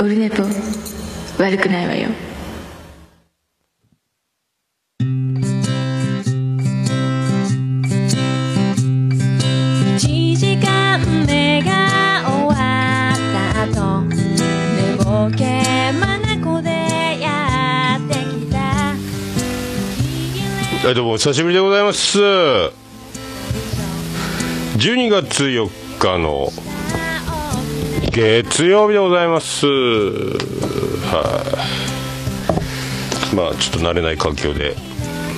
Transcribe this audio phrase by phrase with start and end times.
[0.00, 0.42] オルネポ
[1.38, 2.08] 悪くないわよ。
[9.98, 14.16] 1時間目が終わった後寝
[14.96, 16.70] ぼけ眼で
[17.20, 18.56] やってきた。
[20.86, 22.18] はいどうもお久しぶりでございます。
[24.78, 26.48] 12月4日の
[28.12, 29.66] 月曜日でございます。
[29.66, 29.70] は
[33.32, 33.36] い。
[33.36, 34.74] まあちょっと慣れない環境で。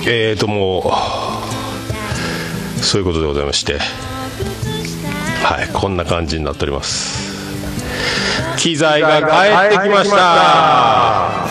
[0.07, 0.83] えーともう
[2.83, 3.77] そういうことでございまして。
[5.43, 7.31] はいこんな感じになっております。
[8.57, 9.25] 機材が帰
[9.75, 11.43] ってきました。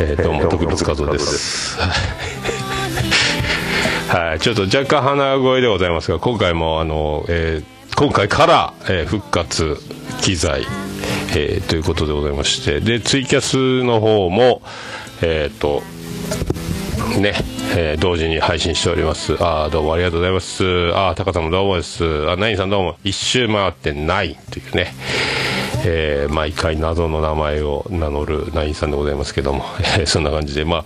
[0.00, 1.63] えー、どうも徳光和夫です。
[4.14, 9.76] はい、ちょっと若干鼻声でございますが、今回もあの、えー今回から、えー復活
[10.22, 10.62] 機材、
[11.36, 14.62] えーということでございまして、でツイキャスの方も
[15.20, 15.82] えっ、と
[17.20, 17.34] ね、
[17.76, 19.36] え同時に配信しております。
[19.40, 20.64] あどうもありがとうございます。
[20.94, 22.30] あタカさんもどうもです。
[22.30, 22.96] あ、ナインさんどうも。
[23.02, 24.94] 一周回ってないというね。
[25.84, 29.64] えー毎回謎の名前を名乗るナインさんでございますけども、
[29.98, 30.84] えそんな感じで、まあ、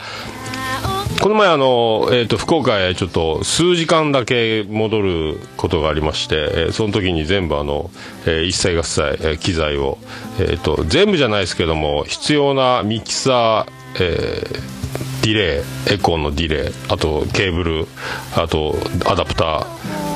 [1.21, 7.91] この前あの、えー、と福岡へちょっと数時間だけ戻ることがありまして、えーその時に全部あの、
[8.25, 9.99] えー一切合切、えー機材を、
[10.39, 14.79] えー、と全部じゃないですけども必要なミキサー、えー
[15.23, 17.87] ディレイエコーのディレイあとケーブル
[18.35, 19.67] あとアダプタ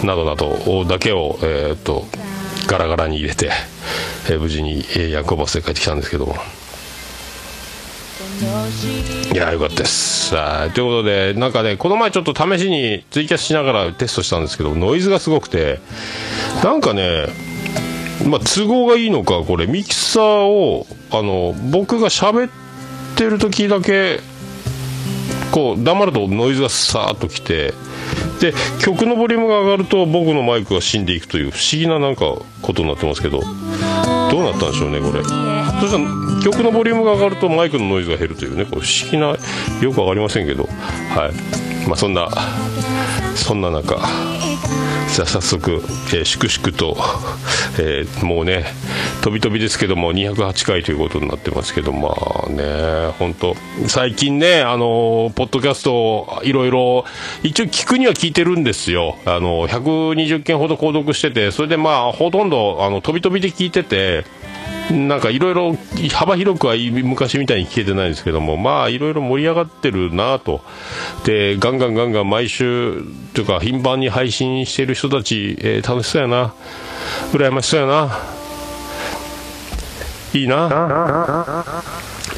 [0.02, 2.04] ーなどなどだけを、えー、と
[2.68, 3.50] ガラガラに入れて、
[4.30, 6.36] えー無事に、えー、ヤコバスで帰ってきたんですけども。
[9.32, 10.34] いやよかったです。
[10.34, 15.78] はいということでなんかねこの前ちょっと試しにツイキャスしながらテストしたんですけどノイズがすごくて
[16.64, 17.28] なんかね
[18.26, 22.50] まあ都合がいいのかこれミキサーをあの僕が喋っ
[23.16, 24.20] てる時だけ
[25.52, 27.74] こう黙るとノイズがさーっときて
[28.40, 32.24] で曲のボリュームが上がると僕のマイクが死んでいくという不思議ななんか
[32.62, 33.40] ことになってますけど。
[34.32, 35.22] どうなったんでしょうねこれ。
[35.22, 39.36] そしたら曲のボリュームが上がるとマイクのノイズが減るというねこう不思議なよ
[39.92, 40.64] く分かりませんけど。
[40.64, 41.86] はい。
[41.86, 42.30] まあそんな
[43.36, 43.98] そんな中。
[45.12, 46.96] じゃあ早速、えー粛々と、
[47.78, 48.64] えーもうね
[49.22, 52.14] 飛び飛びですけども208回ということになってますけどま
[52.46, 53.54] あね本当
[53.88, 57.04] 最近ねあのポッドキャストいろいろ
[57.42, 59.18] 一応聞くには聞いてるんですよ。
[59.26, 64.24] あの120件ほど購読しててそれでまあほとんどあの飛び飛びで聞いてて
[64.90, 65.76] なんかいろいろ
[66.12, 70.60] 幅広くは昔みたいに聞けてないんですけどもまあいろいろ盛り上がってるなと。
[71.24, 76.54] でガンガンガンガン毎週というか頻繁に配信してる人たち、えー楽しそうやな。
[77.32, 78.18] 羨ましそうやな。
[80.34, 80.68] いいな。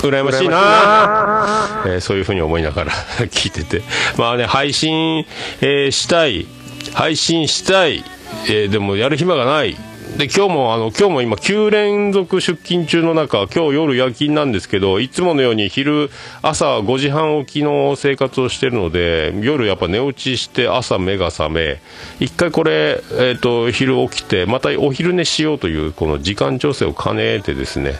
[0.03, 1.83] 羨ましいな。
[1.87, 2.93] えーそういうふうに思いながら
[3.31, 3.83] 聞いてて。
[4.17, 5.25] まあね配信、
[5.61, 6.47] えーしたい。
[6.93, 8.05] 配信したい、
[8.49, 9.77] えーでもやる暇がない
[10.17, 16.09] で今日もあの今日も今9連続出勤中の中今日夜夜勤なんですけどいつものように昼
[16.41, 21.81] 朝5時半起きの生活をしてるので夜やっぱ寝落ちして朝目が覚め
[22.21, 27.95] 一回これ、えー、と昼起きてまたお昼寝しようというこの時間調整を兼ねてですね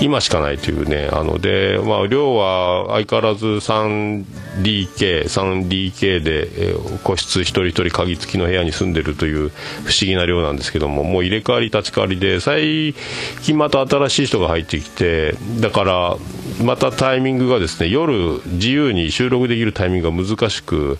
[0.00, 9.50] 今しかないというねあので、まあ、量は相変わらず 3DK3DK で、えー個室一人一人鍵付きの部屋に住んでるという
[9.84, 12.94] 不思議な量なんですけどももう入れ替えわり立ち替わりで最
[13.42, 16.16] 近また新しい人が入ってきてだから
[16.62, 20.98] またタイミングがですね夜自由に収録できるタイミングが難しく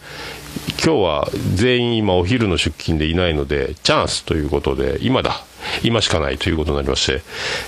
[0.85, 5.45] 今日は全員今お昼の出勤でいないのでチャンスということで今だ
[5.83, 7.23] 今しかないということになりまして、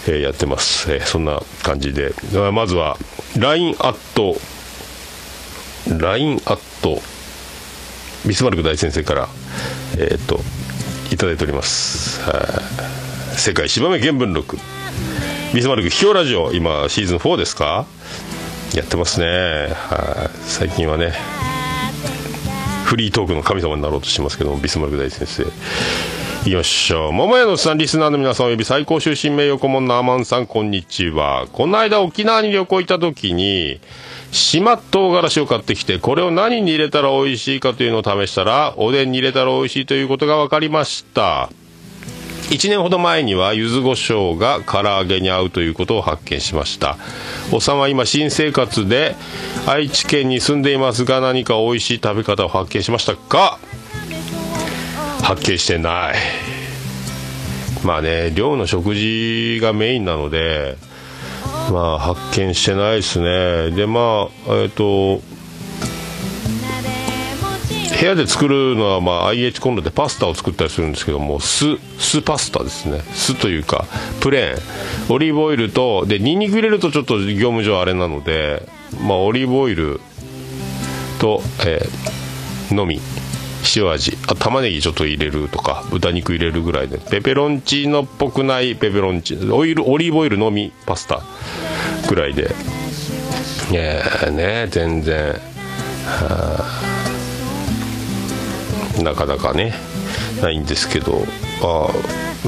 [0.08, 2.12] えーやってます、えーそんな感じで。
[2.52, 2.98] まずは
[3.38, 4.36] LINE アット
[5.96, 7.00] LINE アット
[8.26, 9.28] ビスマルク大先生から
[9.96, 10.40] えーっと
[11.14, 12.20] いただいております。
[12.28, 12.32] は
[13.36, 13.38] い。
[13.38, 14.58] 世界芝目見聞録。
[15.54, 16.52] ビスマルク秘境ラジオ。
[16.52, 17.86] 今シーズン4ですか？
[18.74, 19.26] やってますね。
[19.28, 20.36] はい。
[20.42, 21.12] 最近はね。
[22.84, 25.44] フリートークの神様になろうとしてますけどもビスマルク大先生。
[25.44, 31.46] いきましょ桃屋のさんリスナーの皆さんおよび最高終身名誉顧問のアマンさんこんにちは。
[31.52, 33.80] この間沖縄に旅行行った時に
[34.34, 41.50] 島唐辛子を買ってきてこれを何に入れたら美味しいかというのを試したらおでんに入れたら美味しいということが分かりました。
[42.50, 46.98] 1年ほど前には柚子胡椒が唐揚げに合うということを発見しました。
[47.52, 49.14] おっさんは今新生活で
[49.66, 53.60] 愛知県に住んでいますが何か美味しい食べ方を発見しましたか？
[55.22, 56.16] 発見してない。
[57.84, 60.76] まあね寮の食事がメインなので
[61.72, 63.70] まあ発見してないですね。
[63.70, 65.20] でまあえっ、と
[68.00, 73.00] 部屋で作るのは、まあ、IH コンロでパスタを作ったりするんですけども酢酢パスタですね。
[73.14, 73.86] 酢というか
[74.20, 74.58] プレー
[75.10, 75.14] ン。
[75.14, 78.66] オリーブオイルとでニンニク入れるとちょっと業務上あれなので、
[79.06, 80.00] まあ、オリーブオイル
[81.18, 82.14] と、えー
[82.74, 83.00] のみ。
[83.76, 84.16] 塩味。
[84.28, 86.98] あ玉ねぎちょっと入れるとか豚肉入れるぐらいで。
[86.98, 89.34] ペペロンチーノっぽくないペペロンチ。
[89.34, 91.22] ーノオイルオリーブオイルのみパスタ。
[92.08, 92.50] ぐらいで。
[93.70, 95.34] いやーね全然。
[99.02, 99.74] なかなかね
[100.42, 101.24] ないんですけど。
[101.62, 101.88] あ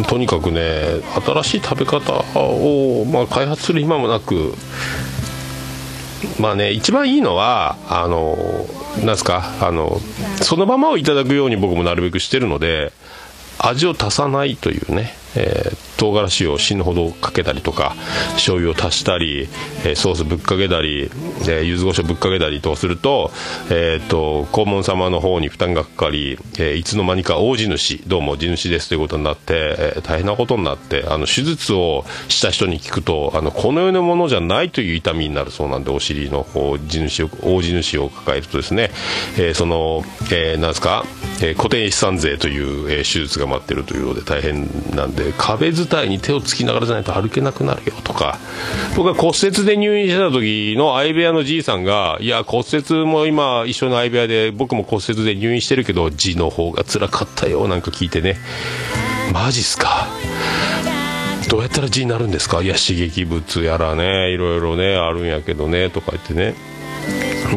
[0.08, 4.54] とにかくね新しい食べ方を、まあ、開発する暇もなく。
[6.38, 8.36] まあね一番いいのはあの
[9.04, 9.44] なんすか？
[9.60, 10.00] あの
[10.42, 12.92] そのままをいただくように僕もなるべくしてるので
[13.58, 17.96] 味を足さないというね、えー唐辛子を死ぬほどかけたりとか
[18.34, 19.48] 醤油を足したり、
[19.82, 21.10] えーソースぶっかけたり、
[21.42, 23.30] えー柚子胡椒ぶっかけたりとすると,、
[23.70, 38.90] えー、と黄門様の方に負担がかかり、えーいつの間にか大地主どうも地主ですということになって、えー大変なことになってあの手術をした人に聞くとあのこの世のものじゃないという痛みになるそうなんでお尻の方地主を大地主を抱えるとですね、
[39.38, 41.04] えーその、えーなんですか、
[41.40, 48.38] えー固定資産税という、えー手術が待ってるというので大変なんで壁伝いに手をつきながらじゃないと歩けなくなるよとか。
[48.96, 58.36] 僕は骨折で入院してた時の相部屋のじいさんがいや骨折も今一緒の相部屋で僕も骨折で入院してるけど字の方が辛かったよなんか聞いてね。
[59.32, 60.08] マジっすか？
[61.48, 62.62] どうやったら字になるんですか？
[62.62, 66.54] いや刺激物やらねいろいろねあるんやけどねとか言ってね。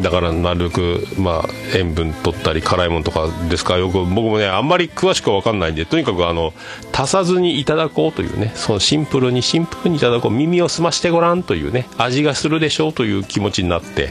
[0.02, 3.78] だからなるべく、まあ、塩分取ったり辛いものとかですか？
[3.78, 6.54] よく僕もねあんまり詳しくは分かんないんでとにかくあの
[6.94, 14.10] 足さずにいただこうというねそのシンプルにシンプルにいただこう耳を澄ましてごらんというね味がするでしょうという気持ちになって。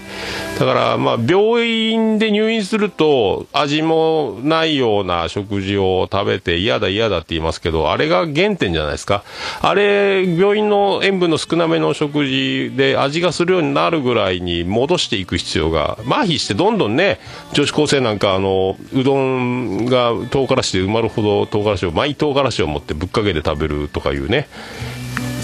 [0.58, 9.22] だからまあ病院で入院すると味もないような食事を食べて嫌だ嫌だって言いますけどあれが原点じゃないですか。
[9.62, 17.20] あれ病院の塩分の少なめの食事で味がするようになるぐらいに戻していく必要が麻痺してどんどんね
[17.52, 24.48] 女子高生なんかあのうどんが唐辛子で埋まるほど唐辛子をマイ唐辛子を持ってぶっかけて食べるとかいうね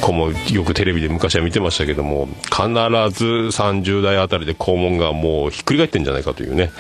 [0.01, 2.59] 子もよくテレビで昔は見てましたけども必
[3.11, 6.71] ず30代あたりで肛門がもうひっくり返ってんじゃないかというね、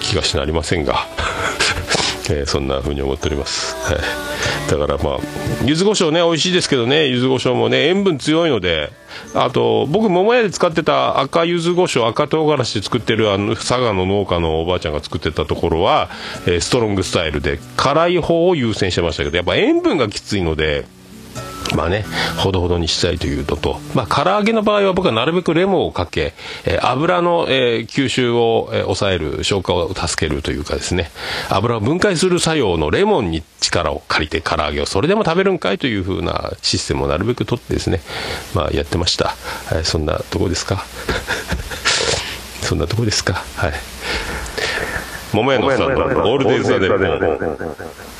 [0.00, 0.94] 気がしなりませんが、
[2.30, 4.70] えーそんな風に思っております、はい。
[4.70, 5.18] だからまあ
[5.64, 8.90] 柚子胡椒ね美味しいですけどね柚子胡椒もね塩分強いので
[9.34, 16.08] あと僕桃屋で使ってた赤柚子胡椒赤唐辛子で作ってるあの佐賀の農家のおばあちゃんが作ってたところは、
[16.46, 20.86] えーストロングスタイルで辛い方を優先してましたけどやっぱ塩分がきついので
[21.76, 22.04] まあね、
[22.38, 26.34] ほどほどにしたいというのと、まあ、唐揚げの場合は僕はなるべくレモンをかけ、
[26.64, 31.10] えー油の、えー吸収を、えー抑える、消化を助けるというかですね、
[31.48, 38.00] 油を分解する作用のレモンに力を借りて唐揚げをそれでも食べるんかいというふうなシステムをなるべく取ってですね、
[38.54, 39.36] まあ、やってました。
[39.72, 40.84] はい、そんなとこですか？
[42.62, 43.42] そんなとこですか？
[43.56, 43.72] はい。
[45.32, 46.98] 桃屋のさんのオールデイズ・ザ・ネッ
[47.38, 48.19] ポン。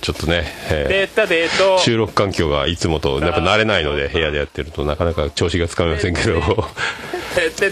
[0.00, 6.40] ちょっとね、えー収録環境がいつもとやっぱ慣れないので部屋でやってるとなかなか調子がつかめませんけど。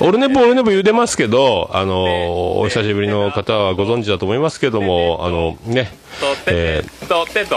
[0.00, 5.90] オルネポオルネポ言うてますけどあのお久しぶりの方はご存知だと思いますけどもあのね。
[6.46, 6.94] えー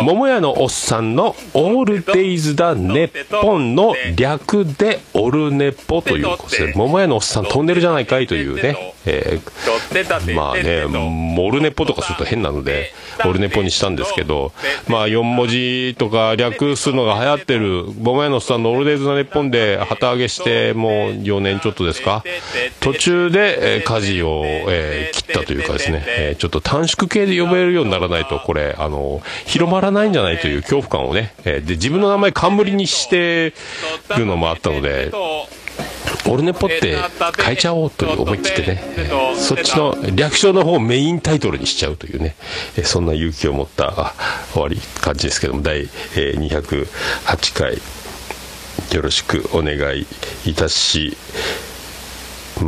[0.01, 6.55] 桃屋のおっさんの「オールデイズ・だネッポン」の略で「オルネポ」ということ。
[6.55, 12.93] で桃屋のおっさん飛んでるじゃないかいというね、えーまあねモルネポとかすると変なので
[13.25, 14.51] オルネポにしたんですけど
[14.87, 22.23] まあ4文字とか略するのが流行ってる桃屋のおっさん「オールデイズ・だネッポン」で旗揚げしてもう4年ちょっとですか。
[22.79, 33.53] 途中で、えー舵を、えー切ったというかですね、えーちょっと短縮系で呼べるようにならないとこれあの広まらないんじゃないという恐怖感をね、えーで自分の名前冠にして
[34.17, 35.11] るのもあったので
[36.29, 36.97] オルネポって
[37.37, 38.83] 変えちゃおうという思い切ってね、
[39.37, 42.35] そっちの略称の方をメインタイトルにしちゃうというね、
[42.77, 44.13] えそんな勇気を持った
[44.53, 45.81] 終わり感じですけども第、
[46.15, 47.81] え208回
[48.95, 50.05] よろしくお願い
[50.45, 51.17] いたし
[52.61, 52.67] ま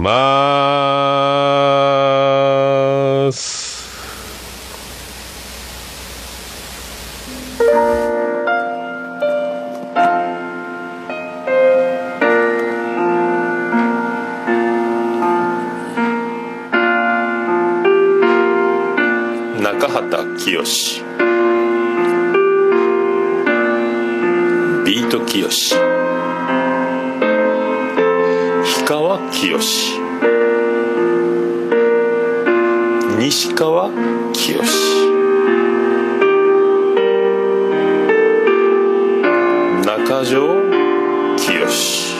[3.31, 3.79] す。
[24.83, 25.47] ビート清。
[25.47, 25.55] 氷
[28.87, 29.99] 川きよし
[33.19, 33.91] 西川
[34.33, 35.07] きよし
[39.85, 40.63] 中条
[41.37, 42.15] きよし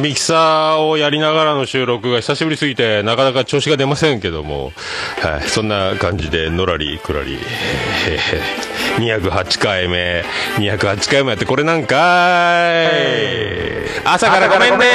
[0.00, 4.72] ミキサーをやりながらの収録が久しぶりすぎて、なかなか調子が出ませんけども、
[5.20, 7.38] はい、そんな感じで、のらりくらり、
[8.08, 10.24] えー208回目、
[10.56, 14.86] 208回もやって、これなんかい、朝からごめんね。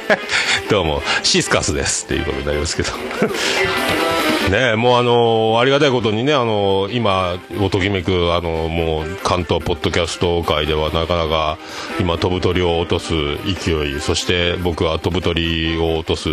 [0.70, 2.04] どうも、シスカスです。
[2.06, 2.90] っていうことになりますけど。
[4.50, 11.58] ねもうあのありがたいことにね、あの今、おときめく、あのもう関東ポッドキャスト界ではなかなか
[12.00, 13.12] 今、飛ぶ鳥を落とす
[13.44, 16.28] 勢い、そして僕は飛ぶ鳥を落とす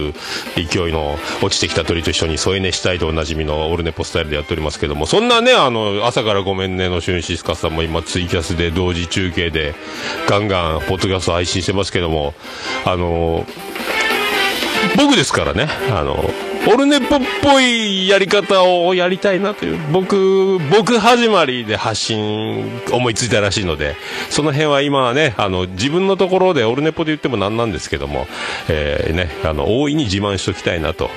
[0.55, 9.75] 勢いの落ちてきた鳥と一緒に添え寝したいとおなじみのオルネポスタイルでやっておりますけども、そんなね、あの朝からごめんねのシュンシスカさんも今、ツイキャスで同時中継で
[10.27, 12.33] ガンガンポッドキャスト配信してますけども、
[12.85, 13.45] あの
[14.97, 16.29] 僕ですからね、あの、
[16.67, 23.95] オルネポっぽいやり方をやりたいなという、僕、僕始まりで発信思いついたらしいので、
[24.29, 28.27] その辺は今はね、あの、自分のところでオルネポで言ってもなんなんですけども、
[28.67, 31.09] えーね、あの、大いに自慢しときたいなと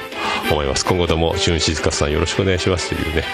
[0.51, 0.87] 思います。
[0.87, 3.25] 今後とも、シュンシスカスさんよろしくお願いしますというね、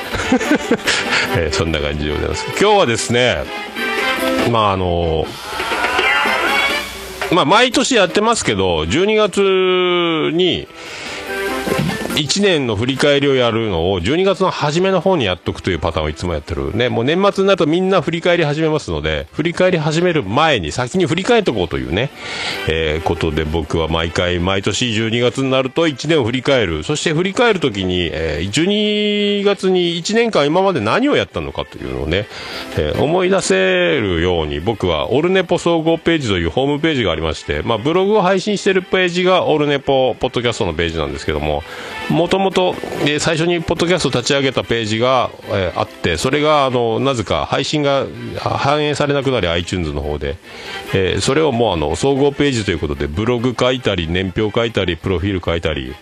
[1.36, 2.46] えーそんな感じでございます。
[2.60, 3.44] 今日はですね、
[4.50, 5.26] まああの、
[7.32, 10.66] まあ、毎年やってますけど、12月に、
[12.18, 16.76] 1年の振り返りをやるのを12月の初めの方にやっとくというパターンをいつもやってる。
[16.76, 22.10] ね、もう年末になるとみんな振り返り始めますので、振り返り始める前に先に振り返っとこうというね、
[22.68, 26.82] えーことで僕は毎回、毎年12月になると1年を振り返る。
[26.82, 32.26] そして振り返るときに、えー12月に1年間今まで何をやったのかというのをね、
[32.76, 33.54] えー思い出せ
[34.00, 41.62] るように僕はオルネポ総合ページというホームページがありまして、まあブログを配信してるページがオルネポポッドキャストのページなんですけども、
[42.10, 42.74] もともと、
[43.20, 48.06] 最初にポッドキャスト立ち上げたページが、えーあって、それが、あの、なぜか配信が
[48.40, 50.36] 反映されなくなり iTunes の方で、
[50.94, 55.94] えーそれをもうあの、総合ページということで、ブログ書いたり、年表書いたり、プロフィール書いたり、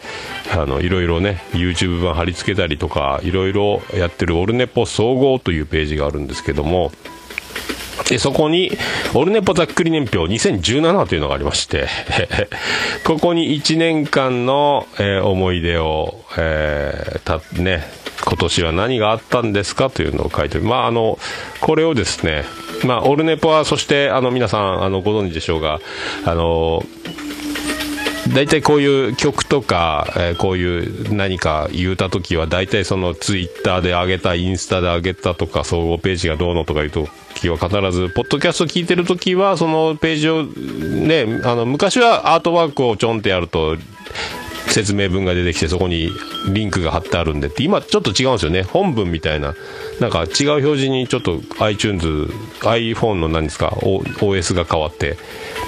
[0.53, 6.93] あの、いろいろね、YouTube 版貼り付けたりとか、いろいろやってるオルネポ総合というページがあるんですけども、
[8.09, 8.71] で、そこに、
[9.15, 11.87] オルネポざっくり年表2017というのがありまして、
[13.05, 17.85] ここに1年間の、えー思い出を、えーた、ね、
[18.25, 19.91] 今年は何があったんですか？
[19.91, 20.59] というのを書いて。
[20.59, 21.19] まあ、あの、
[21.61, 22.45] これをですね、
[22.85, 25.81] まあ、オルネポは、そして、あの、皆さん、あの、ご存知でしょうが、
[26.25, 26.85] あの、
[28.35, 43.77] 大体こういう曲とか、えーこういう何か言うた時は、大体そのツイッターで上げた、インスタで上げたとか、総合ページがどうのとかいうときは必ず、ポッドキャスト聞いてる時は、そのページを、ね、あの、昔はアートワークをちょんってやると、
[44.69, 46.11] 説明文が出てきてそこに
[46.49, 48.63] リンクが貼ってあるんでって今ちょっと違うんですよね。
[48.63, 49.55] 本文みたいな。
[50.01, 52.27] なんか違う表示にちょっと iTunes
[52.61, 55.17] iPhone の何ですか OS が変わって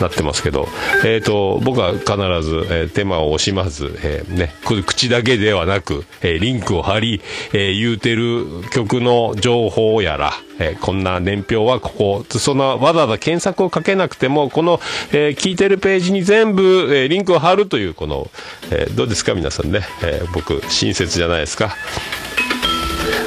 [0.01, 0.69] なってますけど、
[1.05, 2.07] えー、と僕は必
[2.43, 7.21] ず、えー手間を惜しまず、えーね、口だけではなく、えーリンクを貼り、
[7.53, 12.39] えー言うてる曲の情報やら、えーこんな年表はここ。
[12.39, 14.81] そんなわざわざ検索をかけなくてもこの、
[15.13, 18.31] えー聞いてるページに全部、えーリンクを貼るというこの、
[18.71, 21.75] えーどうですか皆さんね、えー僕親切じゃないですか。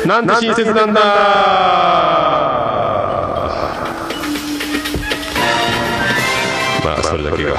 [0.05, 1.01] なんで親切なんだ。
[6.83, 7.55] まあそれだけが。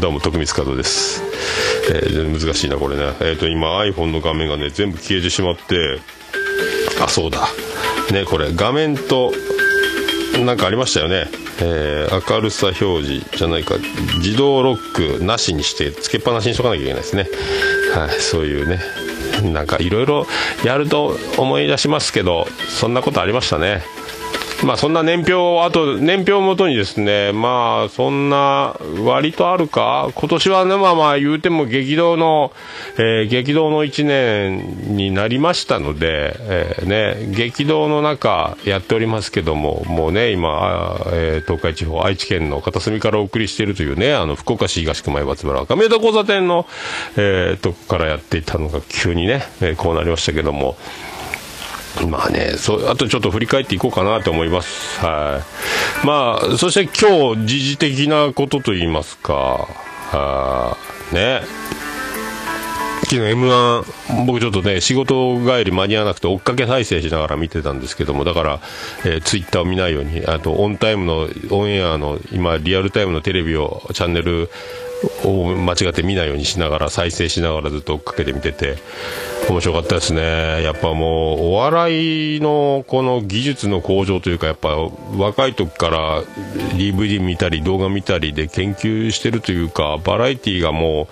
[0.00, 1.22] どうも徳光和夫です、
[1.92, 3.12] えー難しいなこれね。
[3.20, 6.00] えっ、と今 iPhone の画面がね全部消えてしまって。
[7.02, 7.48] あそうだ。
[8.14, 8.52] ねこれ。
[8.52, 9.32] 画面と
[10.44, 11.28] なんかありましたよね、
[11.60, 13.74] えー明るさ表示じゃないか。
[14.18, 17.28] 自動ロックなしにしてつけっぱなしにしとかなきゃいけないですね。
[17.94, 18.80] はいそういうね。
[19.52, 20.26] なんかいろいろ
[20.64, 23.82] やると思い出しますけどそんなことありましたね。
[24.64, 30.10] まあそんな年表をあと年表をもとにですねまあそんな割とあるか。
[30.14, 32.52] 今年はねまあまあ言うても激動の、
[32.96, 46.66] えー激動の1年になりましたので、えーね激動の中やっておりますけどももうね今、えー東海地方愛知県の片隅からお送りしているというねあの福岡市東区前松原亀戸交差点の、
[47.16, 50.76] えーとこからやっていたのが急にね、えこうなりましたけども。
[52.08, 55.00] まあね、そうあとちょっと振り返っていこうかなと思います。
[55.00, 55.42] は
[56.02, 56.06] い。
[56.06, 59.68] まあ、そして今日、時事的なことといいますか、
[60.12, 60.76] あ
[61.12, 61.42] ね。
[63.04, 68.60] 昨日 M1、僕ちょっとね、仕事帰り間に合わなくて追っかけ再生しながら見てたんですけども、だから、
[69.04, 74.50] えーツイッターを見ないように、あとオンタイムの、オンエアの、今、リアルタイムのテレビを、チャンネル
[75.24, 78.76] を間違って見ないようにしながら、再生しながらずっと追っかけて見てて、
[79.48, 80.62] 面白かったですね。
[80.62, 84.76] やっぱもう、お笑いのこの技術の向上というか、やっぱ
[85.16, 86.22] 若い時から
[86.76, 91.08] DVD 見たり動画見たりで研究してるというか、バラエティーがも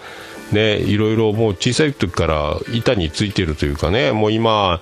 [0.52, 4.80] う、ね、いろいろもう小さい時から板についてるというかね、もう今、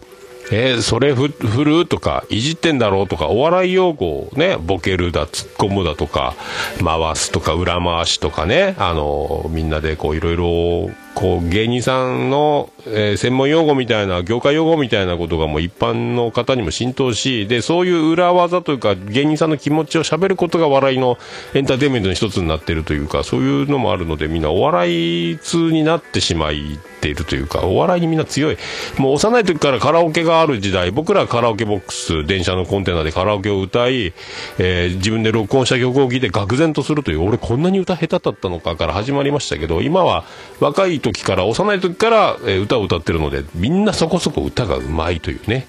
[0.50, 6.34] えーそれふ振るとか、いじってんだろうとか、お笑い用語をね、ボケるだ、突っ込むだとか、
[6.82, 21.18] 回すとか、裏回しとかね、あの、みんなでこういろいろ、こう芸人さんの、えー専門用語みたいな、業界用語みたいなことがもう一般の方にも浸透し、で、そういう裏技というか、芸人さんの気持ちを喋ることが笑いの
[21.54, 26.52] エンターテインメントの一つになっているというか、そういうのもあるので、みんなお笑い通になってしまっ
[27.00, 28.56] ているというか、お笑いにみんな強い。
[28.96, 34.12] もう幼い時からカラオケがある時代、僕らはカラオケボックス、電車のコンテナでカラオケを歌い、
[34.58, 40.24] えー自分で録音した曲を聴いて愕然とするという、俺こんなに歌下手だったのかから始まりましたけど、今は
[40.60, 45.66] 若い時から、幼い時から、え歌を歌ってるので、みんなそこそこ歌がうまいというね。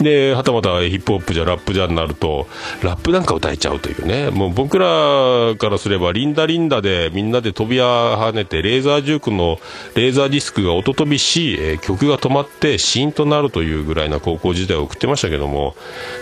[0.00, 2.46] で、はたまたヒップホップじゃラップじゃになると、
[2.82, 4.30] ラップなんか歌えちゃうというね。
[4.30, 9.58] もう僕らからすれば、リンダリンダでみんなで飛び跳ねて、レーザージュークの
[9.94, 15.74] レーザーディスクが音飛びし、え曲が止まってシーンとなるというぐらいな高校時代を送ってましたけども、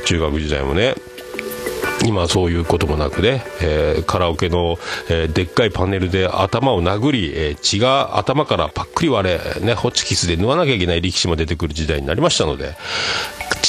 [0.06, 0.94] 中学時代もね。
[2.06, 4.78] 今はそういうこともなくね、えーカラオケの、
[5.10, 12.76] えーでっかいパネルで頭を殴り、えー血が頭からパックリ割れ、ね、ホチキスで縫わなきゃいけない力士も出てくる時代になりましたので、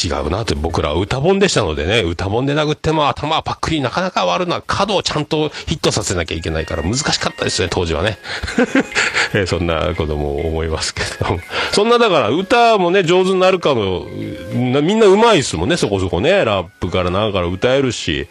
[0.03, 8.17] 違うなって僕ら歌本でしたのでね、歌本で殴っても頭はパックリなかなか割るのは角をちゃんとヒットさせなきゃいけないから難しかったですね、当時はね。
[9.35, 11.39] えそんなことも思いますけど。
[11.71, 14.05] そんなだから歌もね、上手になるかの、
[14.53, 16.45] なみんな上手いですもんね、そこそこね。
[16.45, 18.27] ラップからなんから歌えるし。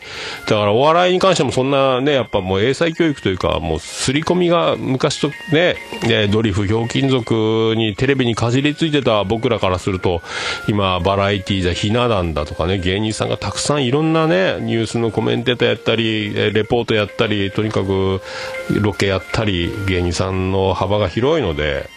[0.47, 10.23] だからお笑いに関してもそんなね、やっぱもう英才教育というか、もう刷り込みが昔とね、ねドリフ、ひょうきん族にテレビにかじりついてた僕らからすると、
[10.69, 18.21] 今バラエティーじゃひな壇だとかね、芸人さんがたくさんいろんなね、ニュースのコメンテーターやったり、レポートやったり、とにかく
[18.81, 21.89] ロケやったり、芸人さんの幅が広いので、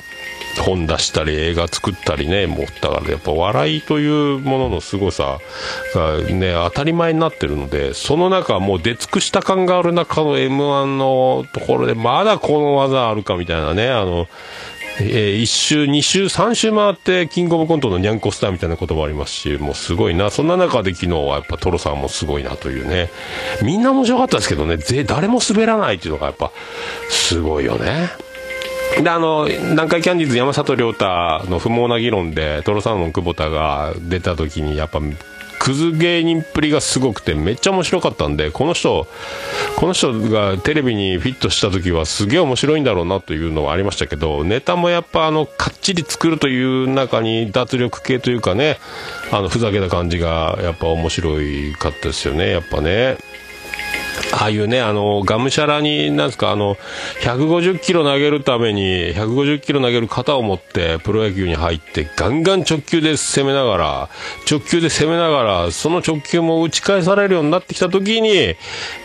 [0.59, 5.39] 本出したり映画作ったりねもうだからやっぱ笑いというものの凄さ
[5.95, 14.27] がね当たり前になってるのでその中もう出尽くした感がある中の m 1のところでまだこの技あるかみたいなねあの
[15.03, 20.29] えー、1周、2周、3周回って、キングオブコントのニャンコスターみたいな言葉ありますし、もうすごいな。
[20.29, 23.09] そんな中で昨日はやっぱトロさんもすごいなというね。
[23.61, 26.51] みんな面白かったですけどね、ぜ誰も滑らないっていうのがやっぱ、
[27.09, 28.09] すごいよね。
[29.01, 31.05] で、あの、南海キャンディーズ山里亮太
[31.49, 34.99] の不毛な議論で、トロサーモン久保田が出た時に、やっぱ、
[35.61, 39.05] クズ芸人っぷりがすごくてめっちゃ面白かったんでこの人
[39.77, 48.79] この人がテレビにフィットした時はすげえ面白いんだろうなというのはありましたけどネタもやっぱあのかっちり作るという中に脱力系というかね
[49.31, 51.35] あのふざけた感じがやっぱ面白
[51.77, 53.17] かったですよねやっぱね。
[54.41, 56.75] ああいうね、あの、がむしゃらに、なんですか、あの、
[57.21, 64.09] 150キロ投げるために、150キロ投げる型を持って、プロ野球に入って、ガンガン直球で攻めながら、
[64.49, 68.57] 直球で攻めながら、その直球も打ち返されるようになってきたときに、え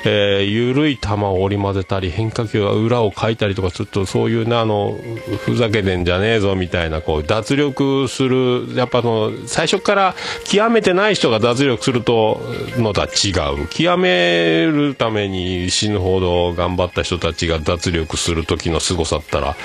[0.06, 4.96] ー、緩い球を織り交ぜたり、変化球が裏をかいたりとかすると、そういうね、あの、
[5.44, 12.40] ふざけてんじゃねえぞ、みたいな、こう、脱力する、やっぱあの、最初から極めてない人が脱力すると、
[12.78, 13.66] のとは違う。
[13.68, 19.56] 極めるために死ぬほど頑張った人たちが脱力する時の凄さったら、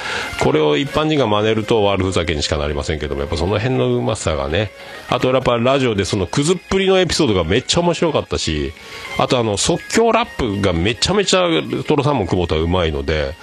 [0.43, 4.71] これを一般人が真似ると悪ふざけにしかなりませんけども、やっぱその辺のうまさがね、
[5.09, 8.73] あとやっぱラジオでそのくずっぷりのエピソードがめっちゃ面白かったし、
[9.17, 11.41] あとあの即興ラップがめちゃめちゃ
[11.87, 13.33] トロサーモン久保田うまいので、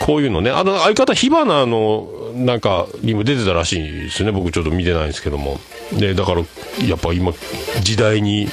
[0.00, 5.60] こういうのね、あの相方火花のなんかにも出てたらしいですね、僕ちょっと見てないんですけども。
[5.92, 6.42] で、だから
[6.86, 7.32] やっぱ今
[7.82, 8.48] 時代に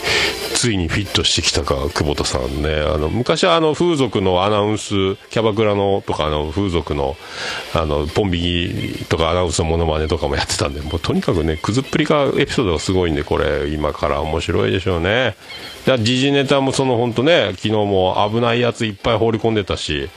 [0.53, 2.69] ついにフィットしてきたか、久保田さんね。
[3.01, 7.17] の、昔はあの、風俗のアナウンス、キャバクラのとか、あの、風俗の、
[7.73, 15.35] あの、ポン引きとかアナウンスのモノマネとかもやってたんで、もうとにかくね、くずっぷりが、エピソードがすごいんで、これ、今から面白いでしょうね。
[15.85, 20.09] 時事ネタもその本当ね、昨日も危ないやついっぱい放り込んでたし、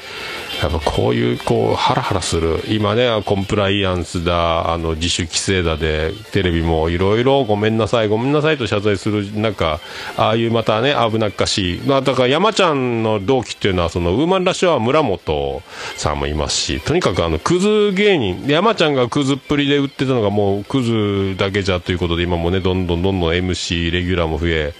[0.62, 2.60] やっぱこういう、こう、ハラハラする。
[2.68, 9.80] 今ね、コンプライアンスだ、あの、自主規制だで、テレビもいろいろごめんなさい、ごめんなさいと謝罪する、なんか、
[10.16, 11.80] ああいうまたね、危なっかしい。
[11.86, 15.62] まあ、だから山ちゃんの同期っていうのは、その、ウーマンラッシュは村本
[15.96, 24.74] さんもいますし、とにかくあの、クズ芸人、山ちゃんがクズっぷりで売ってたのがもうクズだけじゃということで、今もね、どんどんどんどん MC、レギュラーも増え、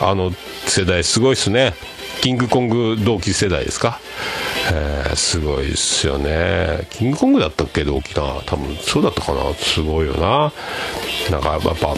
[0.00, 0.32] あの
[0.66, 1.74] 世代すごいっすね。
[2.20, 4.00] キングコング同期世代ですか？
[4.72, 6.86] えー、すごいっすよね。
[6.90, 7.84] キングコングだったっけ？
[7.84, 8.40] 同期な。
[8.46, 9.52] 多分そうだったかな。
[9.54, 10.52] すごいよな。
[11.30, 11.94] なんかやっぱ、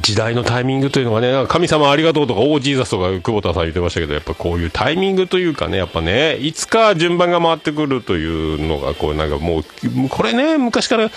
[0.00, 11.10] 時代のタイミングというのがね、神様ありがとうとか、オージーザスとか久保田さん言ってましたけど、やっぱこういうタイミングというかね、やっぱね、いつか順番が回ってくるというのが、こうなんかもう、これね、昔から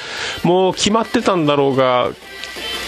[0.44, 2.12] もう決まってたんだろうが、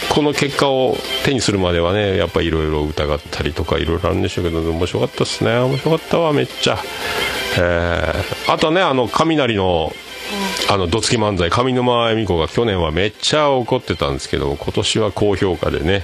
[0.10, 5.58] この結果を手にするまではねやっぱいろいろ疑ったりとかいろいろあるんでしょうけど面白かったですね。
[5.58, 6.78] 面白かったわめっちゃ、
[7.58, 9.94] えー、あとねあの雷の
[10.70, 16.04] あの、どつき漫才、上沼恵美子が去年はめっちゃ怒ってたんですけど、今年は高評価でね、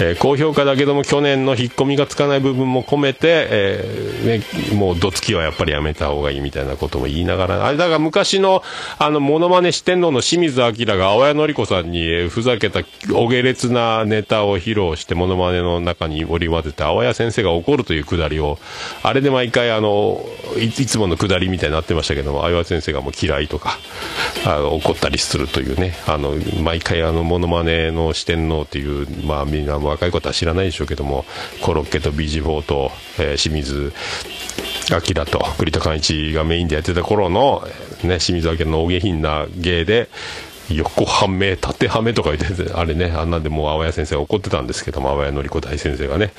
[0.00, 8.62] えー、高評価だけども去年の引っ込みがつかない部分も込めて、えー、ね、もうどつきはやっぱりやめた方がいいみたいなことも言いながら、あれだから昔の、
[8.98, 12.80] あの、モノマネ四天王の清水明が青谷のり子さんにふざけた
[13.12, 18.58] お下劣なネタを披露してモノマネの中に織り交ぜて、青谷先生が怒るというくだりを、
[19.02, 20.24] あれで毎回あの、
[20.58, 23.63] いつものくだりみたいになってましたけども、青谷先生がもう嫌いとか、
[24.46, 31.24] あの怒ったりするというね、あの毎回あのモノマネの四天王っていう、まあ、みんな若いことは知らないでしょうけども、
[31.62, 33.92] コロッケと BG4 と、えー、清水
[34.90, 37.62] 明と栗田寛一がメインでやってた頃の、
[38.02, 40.08] ね、清水明の大下品な芸で、
[40.70, 46.32] 横はめ、縦はめとか言って、あれね、あんなんでもう青谷先生怒ってたんですけども、青谷のり子大先生がね、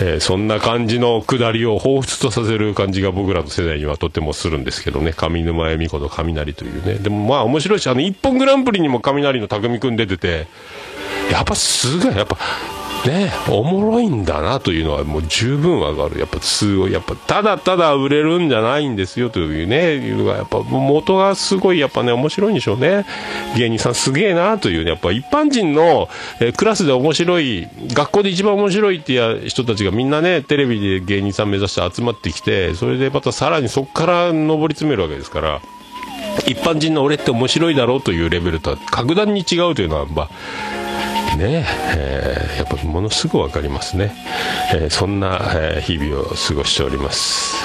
[0.00, 10.46] えー、そんな感じの下りを彷彿とさせる感じが僕らの世代にはとてもするんですけどね、上沼恵美子と雷というね、でもまあ面白いし、あの、一本グランプリにも雷の匠くん出てて、
[11.30, 12.36] やっぱすごい、やっぱ、
[13.06, 16.20] ね、おもろいんだなというのはもう十分わかる。
[16.20, 23.04] やっぱすごい、やっぱただただ売れるんじゃないんですよというね、いうがやっぱ元がすごいやっぱね、面白いんでしょうね。
[23.56, 26.08] 芸人さんすげえなというね、やっぱ一般人の、
[26.40, 35.60] えクラスで面白い、学校で一番面白いっていう人たちがみんなね、テレビで芸人さん目指して集まってきて、それでまたさらにそこから上り詰めるわけですから、
[36.46, 40.30] 一般人の俺って面白いだろうというレベルとは格段に違うというのは、まあ、
[41.36, 41.64] ね、
[41.96, 44.14] えー、やっぱものすごく分かりますね、
[44.74, 47.56] えー、そんな、え、日々を過ごしております。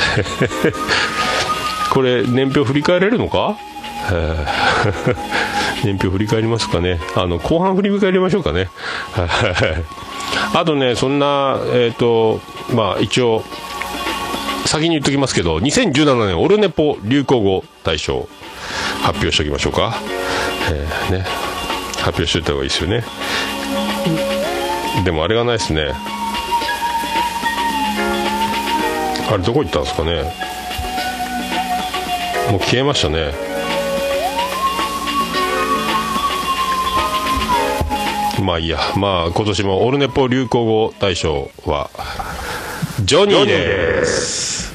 [1.91, 3.57] これ年表振り返れるのか、
[5.83, 6.99] 年表振り返りますかね？
[7.15, 8.69] あの後半振り返りましょうかね。
[10.53, 12.41] あとねそんなえっ、ー、と
[12.73, 13.43] まあ一応
[14.65, 18.27] 先に言っときますけど2017年オルネポ流行語大賞
[19.01, 19.97] 発表しておきましょうか、
[20.71, 21.25] えーね、
[21.99, 23.03] 発表しておいた方がいいですよね。
[25.03, 25.93] でもあれがないですね。
[29.29, 30.23] あれどこ行ったんですかね。
[32.51, 33.33] もう消えましたね。
[38.41, 38.79] まあいいや。
[38.95, 41.89] まあ今年もオルネポ流行語大賞は
[43.03, 44.73] ジョニーです。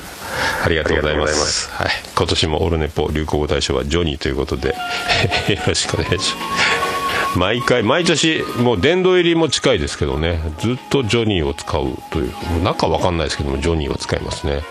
[0.65, 1.71] ありがとうございます。
[1.71, 4.69] はい、今年もオルネポ流行語大賞はジョニーということで
[5.49, 6.92] よろしくお願いします
[7.37, 10.39] 毎回毎年もう殿堂入りも近いですけどね。
[10.59, 12.33] ずっとジョニーを使うという。
[12.59, 14.63] う中わかんないですけどもジョニーを使いますね。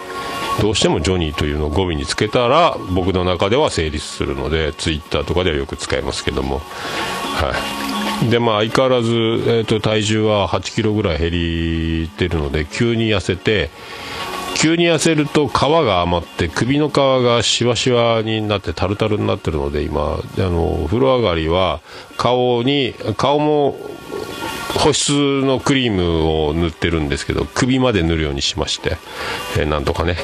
[0.62, 6.60] どうしてもジョニーというのを語尾につけたら僕の中では成立するのでツイッターとかではよく使いますけども。
[6.60, 7.54] は
[8.26, 8.30] い。
[8.30, 13.72] でまあ相変わらず、えー、と体重は8キロぐらい減りてるので急に痩せて
[14.62, 21.82] 急に痩せると皮が余って首の皮がしわしわになってタルタルになってるので今あの風呂上がりは
[22.16, 23.76] 顔に顔も
[24.78, 28.98] 保湿のクリームを塗ってるんですけど首まで塗るようにしまして、
[29.58, 30.16] えーなんとかね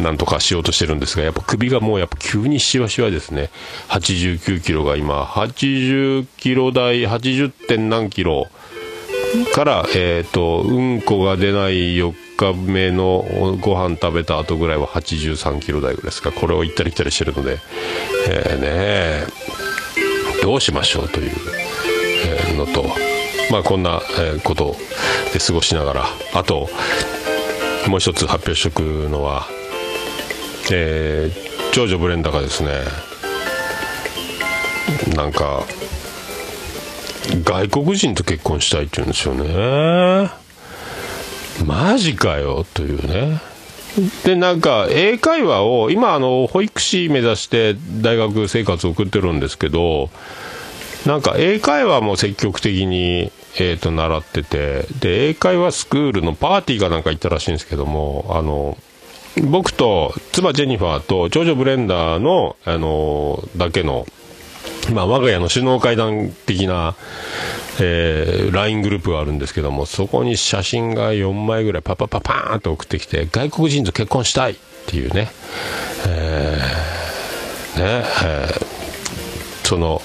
[0.00, 3.50] なんとかしようとしてるんですがやっぱ首がもうやっぱ急にしわしわですね
[3.88, 7.50] 89キロが今80キロ台 80.
[7.66, 8.46] 点何キロ
[9.54, 16.32] から、えー、とうんこが出ない4日目のご飯食べた後ぐらいは83キロ台ぐらいですか。
[16.32, 17.58] これを行ったり来たりしてるので、
[18.28, 19.26] えーね
[20.42, 22.84] どうしましょうという、のと、
[23.50, 24.00] まあ、こんな、
[24.42, 24.74] こと
[25.34, 26.06] で過ごしながら。
[26.34, 26.68] あと
[27.88, 29.46] もう一つ発表しておくのは、
[30.72, 32.82] えー長女ブレンダがですね
[35.14, 35.62] なんか
[37.44, 40.49] 外国人と結婚したいって言うんですよね。
[41.66, 43.40] マジかよというね。
[44.24, 50.10] でなんか英会話を今あの保育士目指して大学生活を送ってるんですけど
[51.06, 58.78] なんか英会話も積極的に、えー、と習っててで英会話スクールのパーティーかなんか行ったらしいんですけどもあの
[59.42, 64.06] 僕と妻ジェニファーと長女ブレンダーの、あのだけの
[64.92, 66.96] まあ、我が家の首脳会談的な、
[67.80, 75.30] えー、LINE グループがあるんですけども、そこに写真が4枚ぐらいパパパパーンと送ってきて、外国人と結婚したいっていうね、
[76.08, 78.79] えーね、えー
[79.70, 80.02] その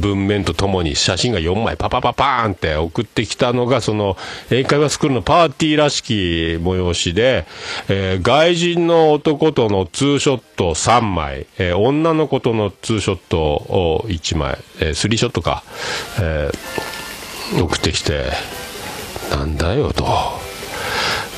[0.00, 4.16] 文面とともに写真が4枚パパパパーンって送ってきたのがその
[4.50, 7.44] 英会話スクールのパーティーらしき催しで、
[7.90, 15.62] えー外人の男とのツーショット3枚、えー女の子とのツーショットを1枚、えースリーショットか、
[16.18, 18.32] えー送ってきて
[19.30, 20.06] なんだよと。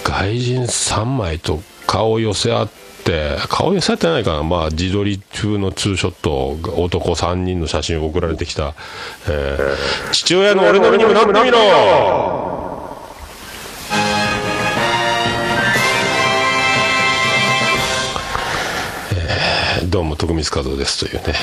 [0.04, 2.83] 外人3枚と顔を寄せ合って
[3.48, 8.74] 顔寄せ合ってないかな、まあ、自撮り風のツーショット男3人の写真を送られてきた、
[9.28, 12.54] えー父親の俺の身にもなってみろ
[19.90, 21.34] どうも徳光和夫ですというね。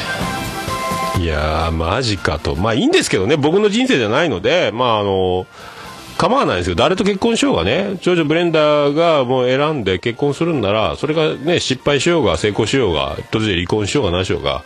[1.19, 2.55] いやーマジかと。
[2.55, 3.37] まあいいんですけどね。
[3.37, 5.45] 僕の人生じゃないのでまああの
[6.21, 6.75] 構わないですよ。
[6.75, 7.97] 誰と結婚しようがね。
[7.99, 14.63] 長女ブレンダーがもう選んで結婚するんならそれがね失敗しようが成功しようが途中で離婚しようが何しようが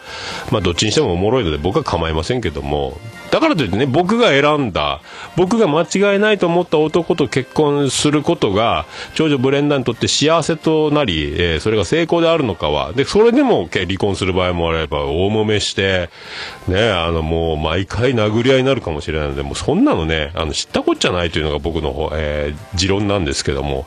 [0.52, 3.00] まあどっちにしてもおもろいので僕は構いませんけども。
[3.36, 5.02] だからといってね僕が選んだ
[5.36, 16.10] 僕が間違いないと思った男と結婚することが長女ブレンダーにとって幸せとなり、えーそれが成功であるのかはでそれでも離婚する場合もあれば大揉めして
[16.68, 23.86] ねあのもう毎回殴り合いになるかもしれないのでもうそんなのねあの知ったこっちゃないというのが僕の、えー持論なんですけども。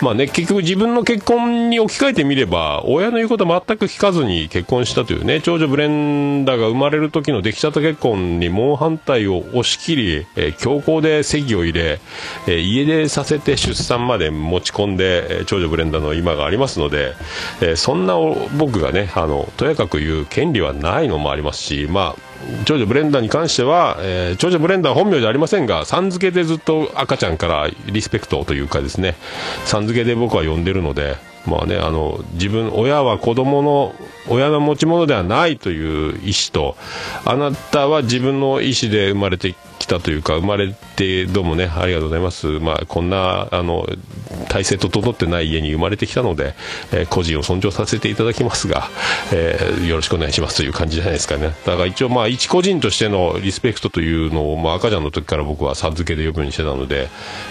[0.00, 12.00] まあね結局自分の結婚に置き換えてみれば親の言うこと全く聞かずに結婚したというね長女ブレンダーが生まれる時の出来たて結婚に猛反対を押し切り、えー強行で籍を入れ、
[12.46, 17.14] えー家出させて出産まで持ち込んで、えー長女ブレンダーの今がありますので、
[17.60, 18.14] えーそんな
[18.56, 22.34] 僕がねあのとやかく言う権利はないのもありますしまあ
[22.66, 29.16] 長女ブレンダーに関しては、えー長女ブレンダーは本名じゃありませんがさん付けでずっと赤ちゃんからリスペクトというかですね
[29.64, 31.16] さん付けで僕は呼んでるので
[31.46, 33.94] まあね、あの自分親は子供の
[34.28, 36.76] 親の持ち物ではないという意思と
[37.26, 43.86] あなたは自分の意思で生まれてきたというか生まれてどうもねありがとうございます、まあ、こんなあの
[44.48, 46.54] 体制整ってない家に生まれてきたので、
[46.92, 48.88] えー個人を尊重させていただきますが、
[49.32, 57.08] えーよろしくお願いしますという感じじゃないですかねだから一応まあ一個人としてのリスペクトというのを、まあ、赤ちゃんの時から僕はさん付けで呼ぶようにしてたので、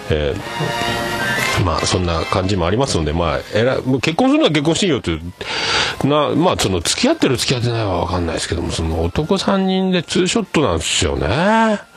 [0.09, 11.92] えーまあそんな感じもありますので、まあ、えら結婚するのは結婚していいよという、なまあ、その付き合ってる付き合ってないは分かんないですけども、その男3人でツーショットなんですよね。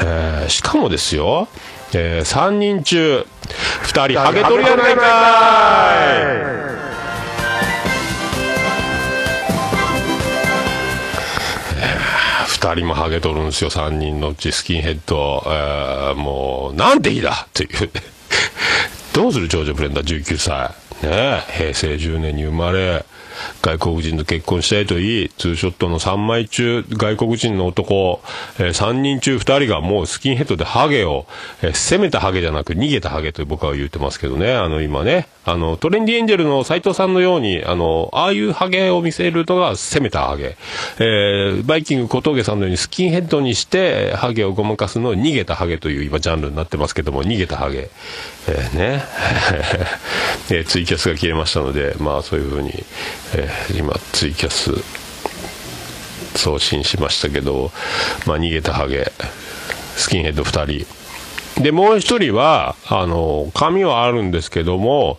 [0.00, 1.48] えーしかもですよ、
[1.92, 3.26] え3人中
[3.84, 4.94] 2人ハゲ取りやない。
[4.96, 5.02] か
[6.36, 6.50] い
[12.60, 17.90] 2人もハゲとるんですよ3人のうちスキンヘッド、えーもうなんて日だっていう。
[19.12, 20.70] どうする長女ブレンダー19歳。
[21.02, 23.04] ねえ平成10年に生まれ
[23.62, 28.20] 外国人と結婚したいといい、ツーショットの3枚中、外国人の男、
[28.58, 31.26] えー3人中2人がもうスキンヘッドでハゲを、
[31.62, 40.56] えー攻めたハゲじゃなく逃げたハゲと僕は言ってますけどね、あの今ね、あのトレンディエンジェルの斎藤さんのように、あの、ああいうハゲを見せるのが攻めたハゲ。
[40.98, 47.88] えーバイキング小峠さんのようにスキンヘッドにして、ハゲをごまかすのを逃げたハゲという今ジャンルになってますけども、逃げたハゲ。
[48.48, 49.04] えーね。
[50.50, 52.84] えーツイキャスが切れましたので、まあそういうふうに、
[53.34, 54.72] えー今ツイキャス
[56.38, 57.70] 送信しましたけど、
[58.26, 59.10] まあ逃げたハゲ、
[59.96, 61.62] スキンヘッド2人。
[61.62, 65.18] で、もう一人は、あの、髪はあるんですけども、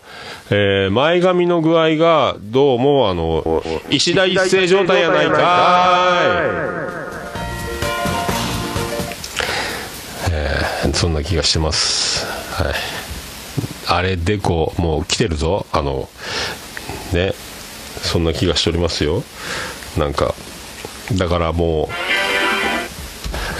[0.50, 6.72] えー前髪の具合が、どうも、あの、石田一世状態やないかーい。
[10.32, 12.26] えーそんな気がしてます。
[12.62, 12.74] はい。
[13.88, 15.66] あれ、でこう、もう来てるぞ。
[15.72, 16.10] あの、
[17.14, 17.34] ね。
[18.02, 19.24] そんな気がしておりますよ。
[19.98, 20.34] なんか、
[21.14, 21.88] だからもう、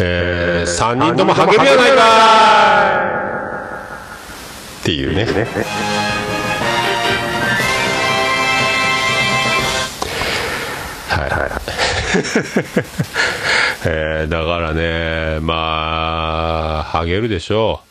[0.02, 3.02] えー、3人ともハゲるやないか
[4.82, 5.26] っていうね。
[11.10, 11.52] はいはい。
[13.86, 17.91] えーだからね、まあ、ハゲるでしょう。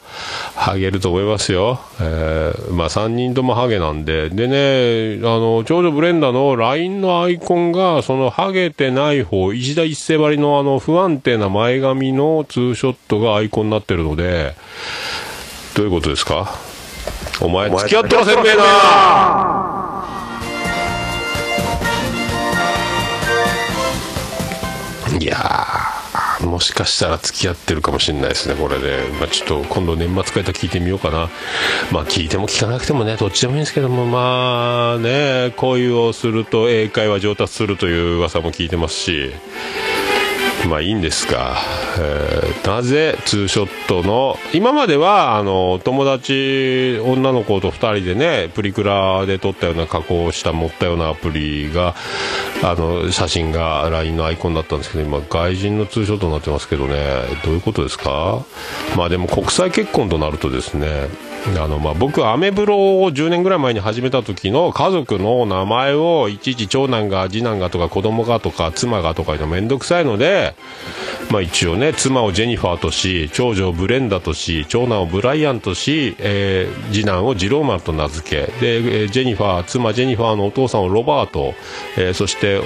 [0.63, 1.81] ハゲると思いますよ。
[2.01, 4.29] えーまあ3人ともハゲなんで。
[4.29, 14.55] でね、あの、長女ブレンダの LINE のアイコンが、そのハゲてない方、石田一世張りのあの不安定な前髪のツーショットがアイコンになってるので、
[15.75, 16.53] どういうことですか？
[17.41, 18.63] お前付き合ってませんべえな
[25.19, 25.80] いやー、
[26.61, 29.09] もしかしたら付き合ってるかもしれないですね、これで。
[29.19, 31.31] まあ、ちょっと今度年末会った聞いてみようかな。
[31.91, 39.33] まあ、聞いても聞かなくてもね、どっちでもいいんですけども、まあね、恋をすると英会話上達するという噂も聞いてますし、
[40.69, 41.57] まあいいんですが、
[41.99, 51.95] えーなぜツーショットの、今までは、あの、友達、女の子と二人でね、プリクラで撮ったような加工した、持ったようなアプリが、
[52.63, 56.97] あの、写真が LINE のアイコンだったんですけど、今、外人のツーショットになってますけどね、
[57.45, 58.45] どういうことですか。
[58.97, 61.09] まあでも国際結婚となるとですね、
[61.57, 70.55] あの、まあ、僕、アメブロを10年ぐらい前に始めた時の家族の名前をいちいち長男が次男がとか子供がとか妻がとかいうのめんどくさいので、
[71.31, 81.55] まあ、一応ね、妻をジェニファーとし、長女をブレンダとし、長男をブライアンとし、えー次男をジローマンと名付け、で、えージェニファー、妻ジェニファーのお父さんをロバート、
[81.97, 82.61] えーそして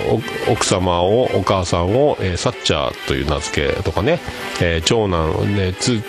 [0.50, 4.18] 奥様を、お母さんを、えーサッチャーという名付けとかね、
[4.60, 6.02] えー長男、ね、つ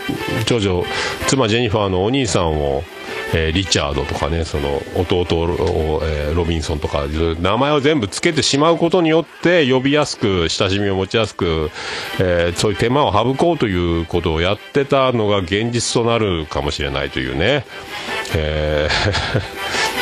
[0.46, 0.84] 長女、
[1.28, 2.55] 妻ジェニファーのお兄さんを、
[3.34, 7.06] えーリチャードとかね、その弟を、えーロビンソンとか、
[7.40, 11.72] 名前を全部つけてしまうことによって呼びやすく、親しみを持ちやすく、
[12.20, 17.66] えーそういう手間を省こうということをやってたのが現実となるかもしれないというね。
[18.36, 19.96] えー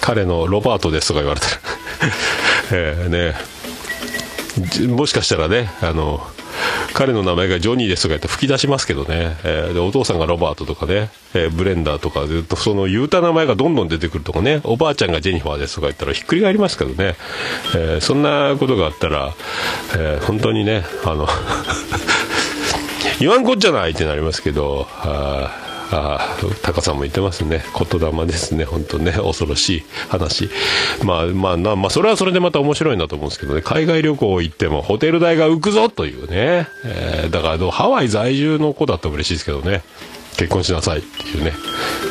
[0.00, 1.52] 彼のロバートですとか言われたら、
[2.72, 3.34] え
[4.68, 6.26] ね、もしかしたらね、あの、
[6.94, 17.16] 彼の名前がジョニーですとか言って吹き出しますけどね、えーでお父さんがロバートとかね、えーブレンダーとかずっとその言うた名前がどんどん出てくるとかね、おばあちゃんがジェニファーですとか言ったらひっくり返りますけどね、
[17.74, 19.34] えーそんなことがあったら、
[19.96, 21.26] えー本当にね、あの、
[23.18, 25.63] 言わんこっちゃないってなりますけど、あ
[25.94, 30.50] あタカさんも言ってますね、言霊ですね、本当ね、恐ろしい話、
[31.04, 39.82] まあまあ、まあ、それはそれでまた面白いんだと思うんですけどね、海外旅行行ってもホテル代が浮くぞというね、えーだからハワイ在住の子だったら嬉しいですけどね。
[40.36, 41.52] 結婚しなさいっていうね。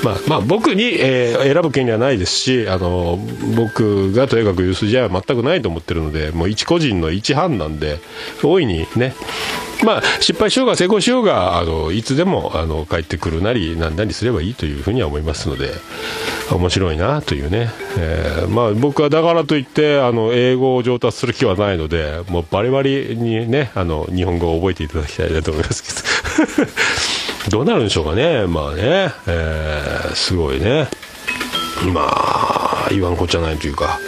[0.03, 3.19] まあ、まあ、僕に、えー選ぶ権利はないですし、あの、
[3.55, 7.99] 僕がとにかく言う筋合いは全くないと思ってるので、もう一個人の一判断で、
[8.43, 9.13] 大いにね、
[9.83, 15.71] まあ、失敗しようが成功しようが、あの、いつでも、あの、帰ってくるなり、なんなりすればいいというふうには思いますので、
[16.51, 17.69] 面白いなというね。
[17.97, 27.12] えーまあ、僕はだからといって、あの、英語を上達する気はないので、もうバリバリにね、あの、日本語を覚えていただきたいなと思いますけど。
[27.49, 28.47] どうなるんでしょうかね。
[28.47, 30.87] まあね、えーすごいね。
[31.93, 33.99] まあ、言わんこっちゃないというか。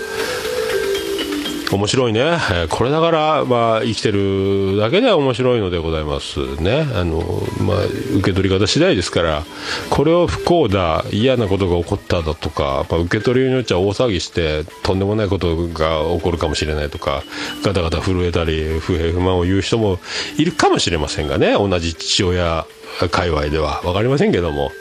[1.71, 2.37] 面白いね、
[2.69, 7.21] これだから、まあ、生きてるだけでは面白いのでございますねあの、
[7.59, 9.43] まあ、受け取り方次第ですから
[9.89, 17.23] これを不幸だ嫌なことが起こっただとか、まあ、受け取りによっちゃ大騒ぎしてとんでもないことが起こるかもしれないとか
[17.63, 19.97] ガタガタ震えたり不平不満を言う人も
[20.37, 22.65] いるかもしれませんがね同じ父親
[23.11, 24.71] 界隈では分かりませんけども、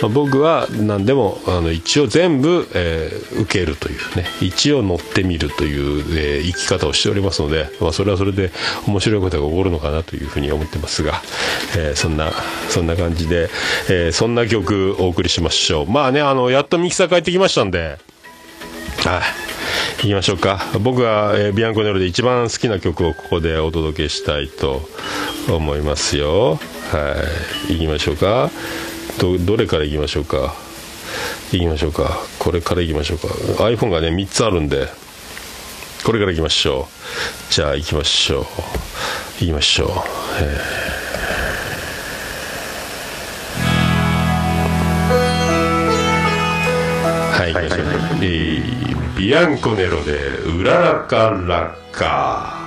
[0.00, 8.50] まあ、僕は何でもあの一応全部、えー受けるというね一応乗ってみるという、えー生き方をしておりますので、まあ、それはそれで
[8.86, 11.20] 面白いことが起こるのかなというふうに思ってますが、
[11.76, 12.30] えーそんな
[12.68, 13.48] そんな感じで、
[13.90, 15.90] えそんな曲お送りしましょう。
[15.90, 17.98] まあねあのやっとミキサー帰ってきましたんで
[19.04, 19.22] はい、
[20.02, 20.60] 行きましょうか。
[20.80, 24.80] 僕が、えービアンコネロで一番好きな曲をここでお届けしたいと
[25.46, 26.58] 思いますよ。
[26.90, 27.14] は
[27.68, 27.74] い。
[27.74, 28.50] 行きましょうか。
[29.20, 30.54] どどれから行きましょうか。
[31.52, 32.18] 行きましょうか。
[32.38, 33.28] これから行きましょうか。
[33.64, 34.88] iPhone がね3つあるんで
[36.04, 36.88] これから行きましょ
[37.50, 37.52] う。
[37.52, 38.44] じゃあ行きましょう。
[39.40, 39.90] 行きましょう、
[47.34, 47.86] はい、行きましょう
[48.22, 50.28] えービアンコネロで
[50.58, 52.63] 「うららかラッカー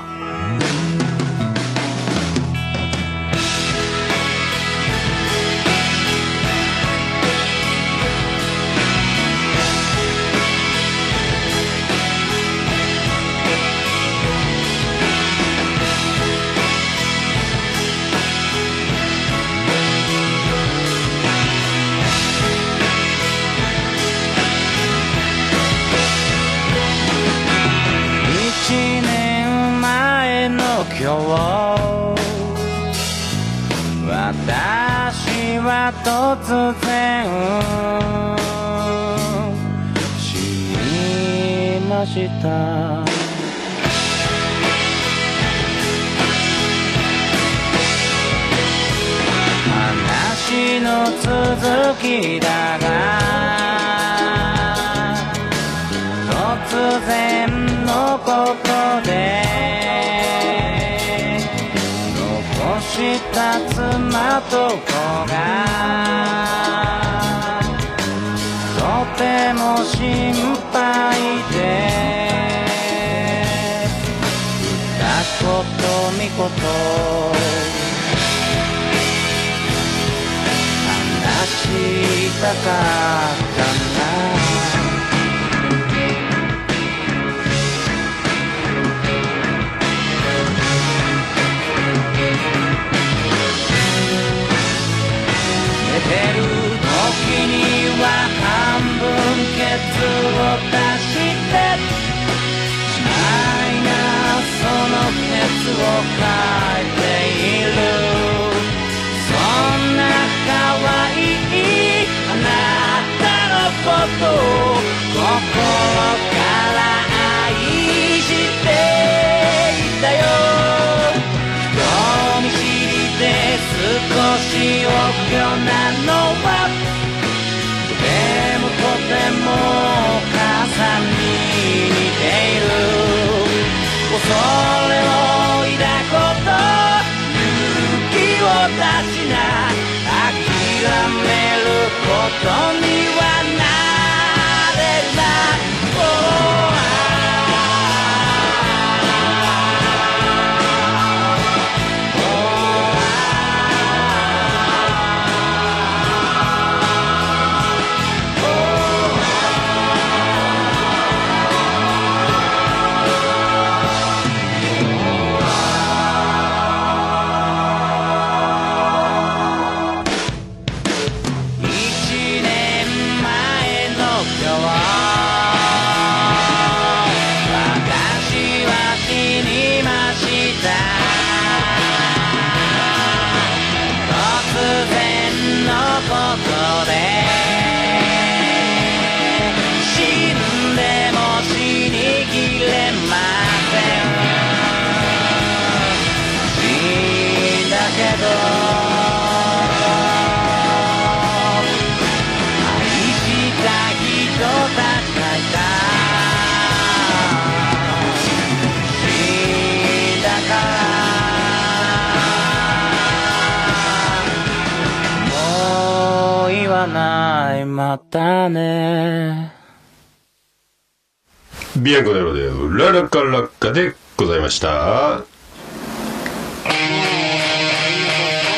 [221.88, 225.22] ビアンコネロでララカラッカでございました。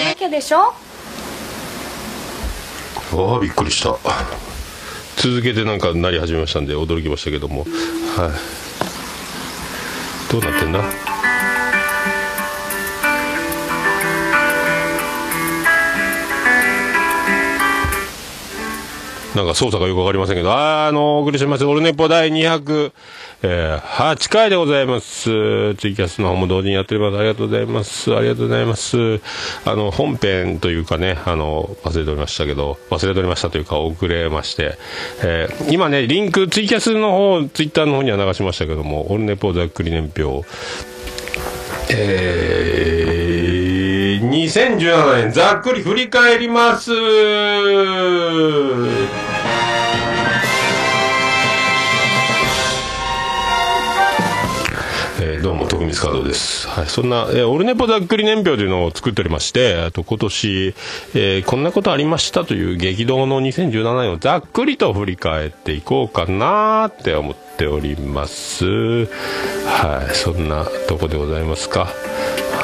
[0.07, 0.73] なきゃでしょ？
[3.13, 3.95] ああびっくりした。
[5.17, 7.59] 続けてなんかなり始めましたんで驚きましたけども。
[7.59, 7.71] はい。
[10.31, 10.83] どうなってんだ？
[19.39, 21.63] なんか操作がよくわかりませんけど、あーあの、お送りします。
[21.63, 22.91] オルネポ第208
[24.29, 25.75] 回でございます。
[25.75, 27.17] ツイキャスの方も同時にやっております。
[27.17, 28.13] ありがとうございます。
[28.13, 29.21] ありがとうございます。
[29.63, 34.77] あの、本編というかね、あの、忘れておりましたけど、忘れておりましたというか、遅れまして、
[35.23, 40.45] えー今ね、リンク、ツイキャスの方、ツイッターの方には流しましたけども、オルネポざっくり年表、
[41.91, 43.18] えー、
[44.29, 46.91] 2017年ざっくり振り返ります。
[55.21, 60.75] えどうも徳光和夫です、はい、そんな、えーオルネポざっくり年表というのを作っておりましてあと今年、
[61.13, 68.65] えーこんなことありましたという激動の2017年をざっくりと振り返っていこうかなって思っております。
[69.65, 71.87] はいそんなとこでございますか。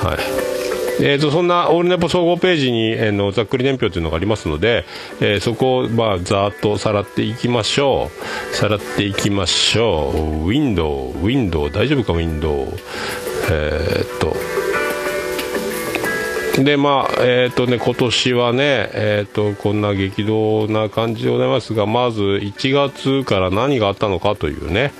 [0.02, 0.16] は
[0.52, 0.55] い。
[1.02, 4.86] えー、とそんなオールネポ総合ページに、えーのざっくり年表というのがありますので、
[5.20, 8.10] えーそこを、まあ、ざーっとさらっていきましょ
[8.52, 8.56] う。
[8.56, 10.18] さらっていきましょう。
[10.18, 12.68] ウィンドウウィンドウ大丈夫かウィンドウ
[13.52, 14.36] えーっと。
[16.64, 24.94] でまあえーっとね今年はねえーっとこんな激動な感じでございますがまず1月から何があったのかというね。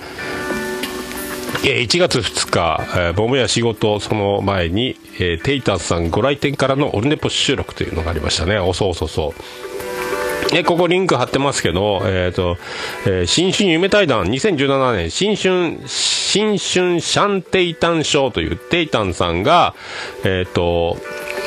[1.62, 8.58] 1月2日、えー、ボムや仕事、その前に、えーテイタンさんご来店からのオルネポ収録というのがありましたね。
[8.58, 9.40] おそうそうそう。
[10.54, 12.56] えここリンク貼ってますけど、えっ、と、
[13.06, 19.74] えー新春夢対談2017年新春、新春シャンテイタン賞というテイタンさんが、
[20.24, 20.98] えっ、と、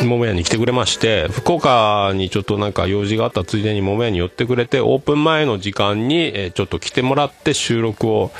[0.03, 8.31] 桃屋に来てくれまして、福岡にちょっとなんか用事があったついでに桃屋に寄ってくれて、オープン前の時間に、えちょっと来てもらって収録を、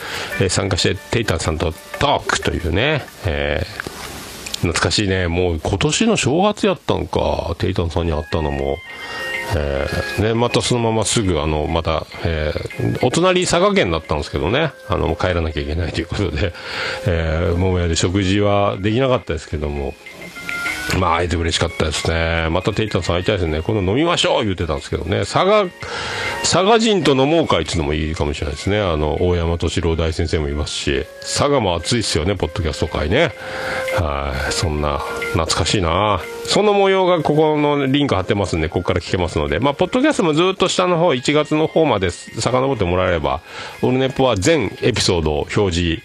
[0.42, 3.66] え参加して、テイタンさんとトークというね、え
[4.62, 5.28] 懐かしいね。
[5.28, 7.56] もう今年の正月やったんか。
[7.58, 8.78] テイタンさんに会ったのも。
[9.56, 16.54] えーね、またそのまますぐ、あの、また、えーお隣佐賀県だったんですけどね、あの、帰らなきゃいけないということで、
[17.08, 19.96] えー、桃屋で食事はできなかったですけども、
[20.98, 22.48] まあ、会えて嬉しかったですね。
[22.50, 23.62] またテイタンさん会いたいですね。
[23.62, 25.20] この飲みましょう言ってたんですけどね。
[25.20, 25.66] 佐賀、
[26.42, 28.80] 佐賀人と飲もう会っていうのもいいかもしれないですね。
[28.80, 33.32] あの、大山敏郎大先生もいますし、佐賀も熱いっすよね、ポッドキャスト会ね。
[33.98, 35.02] はい、そんな、
[35.34, 43.42] 懐かしいなその模様がここのリンク貼ってますんで、ここから聞けますので、まあ、ポッドキャストもずっと下の方、1月の方まで遡ってもらえれば、
[43.84, 46.02] オルネポは全エピソードを表示、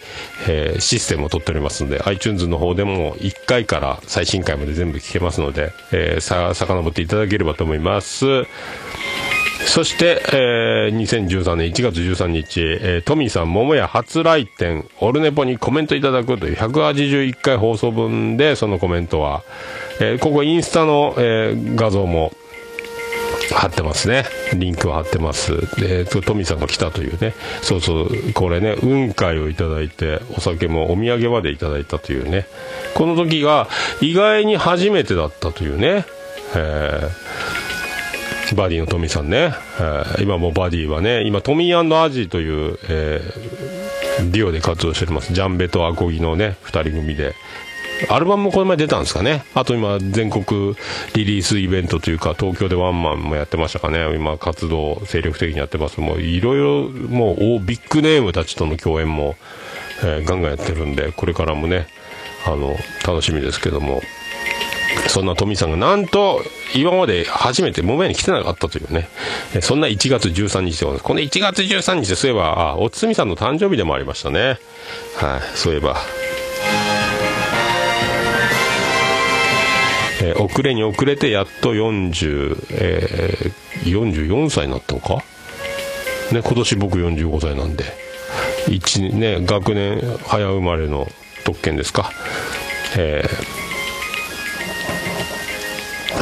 [0.49, 8.45] えーシステムを取っておりますので、iTunes の方でも1回から最新回まで全部聞けますので、えーさ、遡っていただければと思います。
[9.67, 19.43] そして、えー2013年1月13日、えートミーさん、桃屋初来店、オルネポにコメントいただくという181回放送分で、そのコメントは、
[20.01, 22.33] えーここインスタの、えー画像も
[23.53, 24.25] 貼ってますね。
[24.55, 25.53] リンクは貼ってます。
[25.81, 27.35] で、とトミーさんが来たというね。
[27.62, 32.47] そうそう、これね、雲海をいただいて、お酒もお土産までいただいたというね。
[32.95, 33.69] この時が
[34.01, 36.05] 意外に初めてだったというね。
[36.55, 37.74] えー
[38.53, 45.32] バディのトミーさんね、えー今もバディはね、今トミーアジという、えーデュオで活動しております。
[45.32, 47.34] ジャンベとアコギのね、二人組で。
[48.09, 49.45] アルバムもこの前出たんですかね。
[49.55, 50.76] あと今、全国
[51.14, 54.14] リリースイベントというか、東京でワンマンもやってましたかね。
[54.14, 56.01] 今、活動精力的にやってます。
[56.01, 59.36] もういろいろ、もう、ビッグネームたちとの共演も、
[60.03, 61.86] えーガンガンやってるんで、これからもね、
[62.47, 62.76] あの、
[63.07, 64.03] 楽しみですけども。
[65.09, 66.42] そんなトミーさんがなんと、
[66.74, 69.09] 今まで初めて桃屋に来てなかったというね、
[69.61, 71.05] そんな1月13日でございます。
[71.05, 74.59] この1月13日でそういえば、あ、おつみさんの誕生日でもありましたね。
[75.16, 75.97] はい、そういえば。
[80.22, 83.53] えー遅れに遅れてやっと40、えー
[83.84, 85.16] 44歳になったのか？
[86.32, 87.84] ね、今年僕45歳なんで、
[88.70, 91.07] 一ね、学年早生まれの
[91.45, 92.11] 特権ですか？
[92.97, 93.64] えー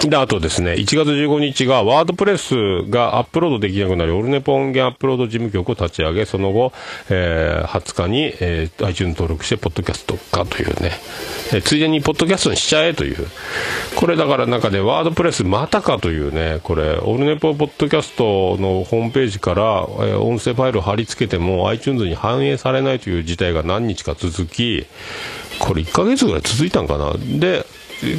[0.09, 2.55] で、あとですね、1月15日がワードプレス
[2.91, 6.73] がアップロードできなくなり、オルネポ音源アップロード事務局を立ち上げ、その後、
[7.09, 10.93] えー20日に、えー iTunes 登録して、ポッドキャスト化というね、
[11.53, 13.29] えーついでにポッドキャストにしちゃえという、
[13.95, 24.85] これだから中でワードプレスまたかというね、これ、オルネポポッドキャストのホームページから、えー音声ファイルを貼り付けても iTunes に反映されないという事態が何日か続き、
[25.59, 27.13] これ1ヶ月ぐらい続いたんかな。
[27.39, 27.65] で、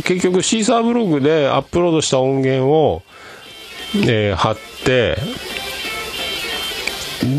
[0.04, 3.04] 結局シーサーブログでアップロードした音源を、
[3.96, 5.18] えー貼って、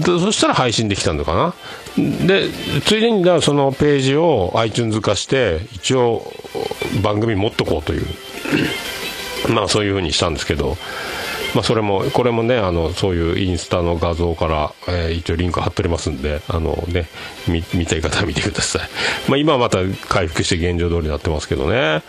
[0.04, 1.54] そしたら配信できたのかな。
[2.26, 2.48] で、
[2.84, 6.32] ついでにだそのページを iTunes 化して、一応
[7.02, 8.06] 番組持っとこうという、
[9.48, 10.76] まあそういうふうにしたんですけど、
[11.54, 17.06] まあそれも、これもね、あの、そういうインスタの画像から、えー一応リンク貼っておりますんで、あのね、
[17.46, 18.82] 見たい方は見てください。
[19.28, 19.78] まあ今はまた
[20.08, 22.02] 回復して現状通りになってますけどね。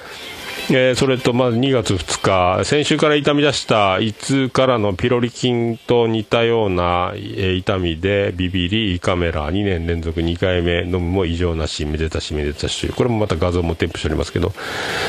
[0.72, 14.54] えーそれと、まず2月2日、先週から痛み出した胃痛からのピロリ菌と似たような、えー痛みでビビり胃カメラ2年連続2回目飲むも異常なし、めでたしめでたし、これもまた画像も添付しておりますけど、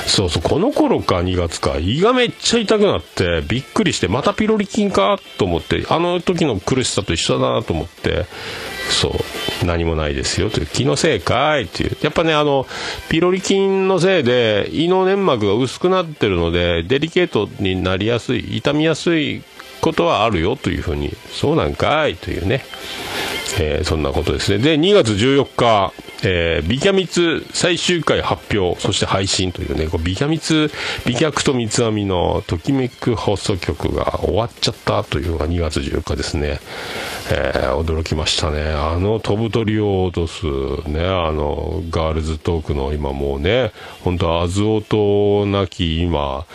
[0.07, 8.27] そうそう、この頃か2月か、胃がめっちゃ痛くなって、びっくりして、またピロリ菌かと思って、あの時の苦しさと一緒だなと思って、
[8.91, 9.13] そう、
[9.65, 11.97] 何もないですよという、気のせいかいっていう。
[12.03, 12.67] やっぱね、あの、
[13.09, 19.43] ピロリ菌のせいで、胃の粘膜が薄くなってるので、デリケートになりやすい、痛みやすい
[19.81, 22.65] ことはあるよというふうに、そうなんかいというね。
[23.59, 24.59] えーそんなことですね。
[24.59, 25.93] で、2月14日、
[26.23, 30.71] えービキャミツ最終回発表、そして配信というね、こうビキャミツ、
[31.05, 36.61] 美脚と三つ編みのときめく放送局が終わっちゃったというのが2月14日ですね。
[37.31, 38.73] えー驚きましたね。
[38.73, 40.47] あの飛ぶ鳥を落とす、
[40.89, 46.47] ね、あの、ガールズトークの今もうね、本当あずおとなき今、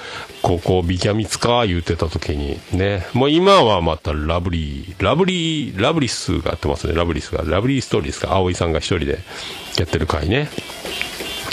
[0.41, 9.19] ここビキャミツか言ってた時にね、もう今はまたラブリー、ラブリー、ラブリスがやってますね、ラブリスが、ラブリーストーリーですか、葵さんが一人で
[9.77, 10.49] やってる回ね。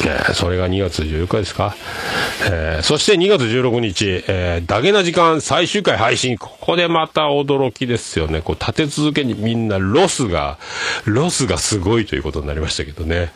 [0.06, 1.74] えーそれが2月14日ですか。
[2.50, 6.38] えーそして2月16日、えーダゲな時間最終回配信。
[6.38, 8.40] ここでまた驚きですよね。
[8.40, 10.58] こう立て続けにみんなロスが、
[11.04, 13.32] ロスがすごいということになりましたけどね。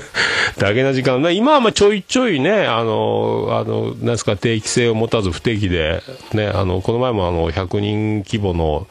[0.58, 6.02] ダゲな時間、ね、今はまあちょいちょいね、あの、あの、なんですか、定期性を持たず不定期で、
[6.34, 8.86] ね、あの、この前もあの、100人規模の、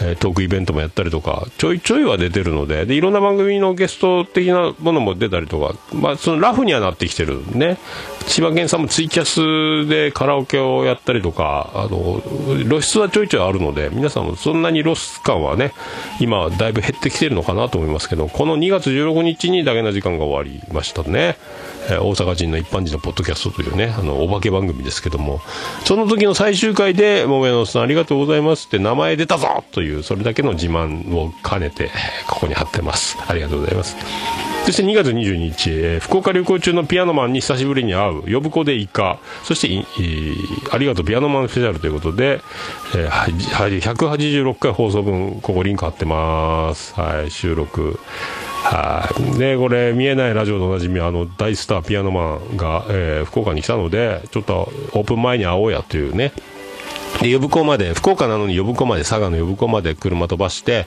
[0.00, 7.78] えートークイベントもやったりとか、ちょいちょいは出てるので、で、いろんな番組のゲスト的なものも出たりとか、まあ、そのラフにはなってきてるね。
[8.26, 12.22] 千葉県さんもツイキャスでカラオケをやったりとか、あの、
[12.68, 15.72] 露出はちょいちょいあるので、皆さんもそんなにロス感はね、
[16.20, 21.36] 今はだいぶ減ってきてるのかなと思いますけど、この2月16日にだけな時間が終わりましたね。
[21.88, 25.40] 大阪人の一般人のポッドキャストというね、あの、お化け番組ですけども、
[25.84, 31.90] その時の最終回で、もめのさんありがとうございますって名前出たぞという、それだけの自慢を兼ねて、
[32.26, 33.16] ここに貼ってます。
[33.26, 33.96] ありがとうございます。
[34.66, 39.86] そして2月22日、えー福岡旅行中のピアノマンに久しぶりに会う、呼ぶ子でイカ、そしてい、
[40.72, 42.40] ありがとうピアノマンスペシャルということで、
[42.96, 46.94] えー、186回放送分、ここリンク貼ってます。
[46.94, 48.00] はい、収録。
[48.68, 49.38] はい。
[49.38, 56.32] で、これ、見えないラジオのおなじみ、あの、大スターピアノマンが、えー福岡に来たので、ちょっとオープン前に会おうやというね。
[57.22, 60.86] で、呼子まで、福岡なのに呼子まで、佐賀の呼子まで車飛ばして、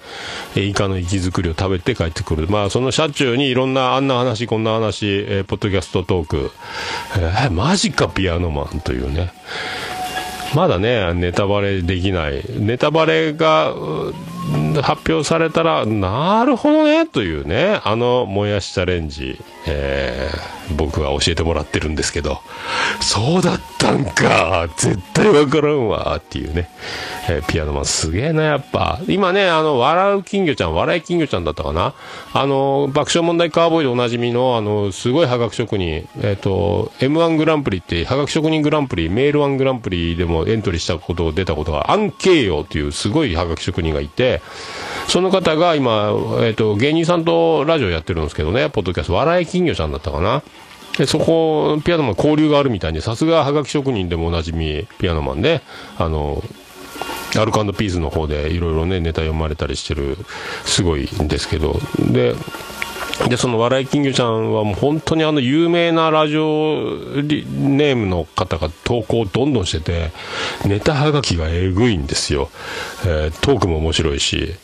[0.56, 2.48] えーイカの生き作りを食べて帰ってくる。
[2.50, 6.52] まあ、その車中にいろんな、あんな話、こんな話、えーポッドキャストトーク、
[7.18, 9.32] えーマジかピアノマンというね。
[10.56, 12.44] まだね、ネタバレできない。
[12.58, 13.74] ネタバレが
[14.82, 22.42] 発表されたら、なるほどね、というね、あの、もやしチャレンジ、えー僕は教えてもらってるんですけど、
[23.02, 26.70] そうだったんか、絶対わからんわ、っていうね、
[27.28, 29.00] えーピアノマンすげえな、やっぱ。
[29.08, 31.94] 今ね、あの、笑う金魚ちゃん、笑い金魚ちゃんだったかな
[32.34, 44.39] あの、爆笑問題カーボーイでおなじみの、あの、すごいハガキ職人、えっ、と、M1 グランプリって、ハガキ職人グランプリ、メール1グランプリでもエントリーしたこと、出たことが、アンケイヨというすごいハガキ職人がいて、
[45.08, 46.12] その方が今、
[46.42, 50.44] えっ、と、芸人さんとラジオやってるんですけどね、ポッドキャスト、笑い金魚ちゃんだったかな。
[50.98, 55.62] でそこ、ピアノマン交流があるみたいに、さすがはがき職人でもおなじみ、ピアノマンで、
[55.98, 56.44] あの、
[57.38, 60.18] アルコピースの方でいろいろね、ネタ読まれたりしてる、
[60.66, 62.36] すごいんですけど、で、
[63.28, 66.42] で、その笑い金魚ちゃんはもう本当にあの有名なラジオ
[67.22, 70.12] ネームの方が投稿をどんどんしてて、
[70.68, 72.50] ネタはがきがえぐいんですよ。
[73.06, 74.56] えートークも面白いし、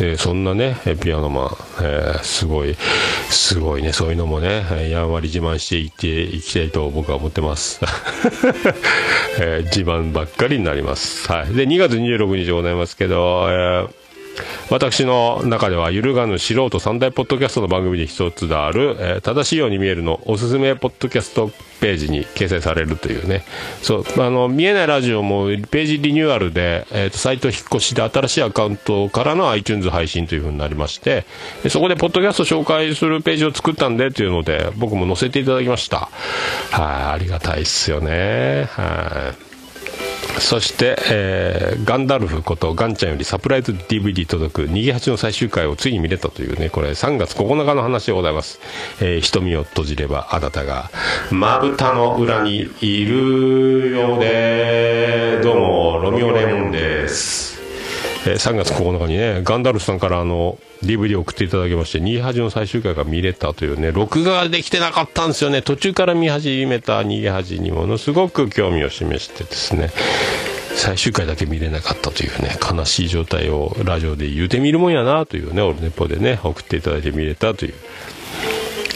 [0.00, 2.76] えーそんなね、ピアノマン、えーすごい、
[3.30, 7.80] すごいね、そういうのもね、やんわり自慢していっていきたいと僕は思ってます。
[9.40, 11.30] えー自慢ばっかりになります。
[11.30, 11.54] はい。
[11.54, 14.03] で、2月26日でございますけど、えー
[14.70, 23.44] 私の中では揺るがぬ素人三大ポッドキャストの番組で一つである、えー正しいように見えるのおすすめポッドキャストページに掲載されるというね。
[23.82, 31.24] そうあの見えないラジオもページリニューアルで、えーとサイト引っ越しで新しいアカウントからの iTunes 配信という風になりまして
[31.68, 36.08] そこでポッドキャスト紹介するページを作ったんでというので僕も載せていただきました。
[36.70, 38.68] はいありがたいっすよね。
[38.70, 39.53] はい。
[40.38, 48.60] そして、えーガンダルフことガンちゃんよりサプライズ DVD 届く逃げ鉢の最終回をついに見れたというねこれ3月9日の話でございます、
[49.00, 50.90] えー瞳を閉じればあなたが
[51.30, 57.43] まぶたの裏にいるようでどうもロミオレモンです。
[58.26, 65.62] えー3月9日にね、ガンダルフさんからあの、DVD を送っていただきまして、逃げ恥の最終回が見れたというね、録画できてなかったんですよね。
[65.62, 69.90] 途中から見始めた逃げ恥にものすごく興味を示してですね、
[70.74, 77.74] 最終回だけ見れなかったというね、悲しい状態をラジオで言うてみるもんやなというね、オルネポでね、送っていただいて見れたという。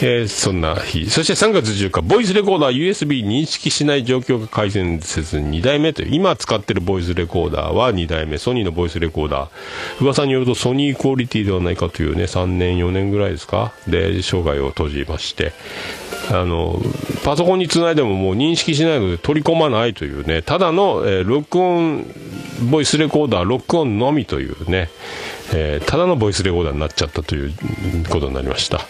[0.01, 1.09] えーそんな日。
[1.09, 9.49] そして3月14日、ボイスレコーダー USB 認識しない状況が改善せず2代目という、今使ってるボイスレコーダーは2代目、ソニーのボイスレコーダー。
[9.99, 13.73] 噂によるとソニークオリティではないかというね、3年、4年ぐらいですか？
[13.87, 15.51] で、生涯を閉じまして、
[16.31, 16.79] あの、
[17.23, 22.05] パソコンにつないでももう認識しないので取り込まないというね、ただの、えー録音、
[22.69, 24.89] ボイスレコーダー、録音のみというね、
[25.53, 27.53] えーただのボイスレコーダーになっちゃったという
[28.09, 28.77] ことになりました。
[28.77, 28.87] はい。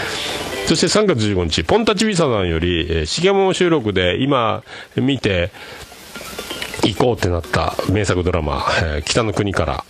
[0.66, 4.62] そして3月15日、ポンタチビサさんより、えー、しげも収録で今
[4.96, 5.50] 見て
[6.84, 9.84] 行こうってなった名作ドラマ、えー北の国から、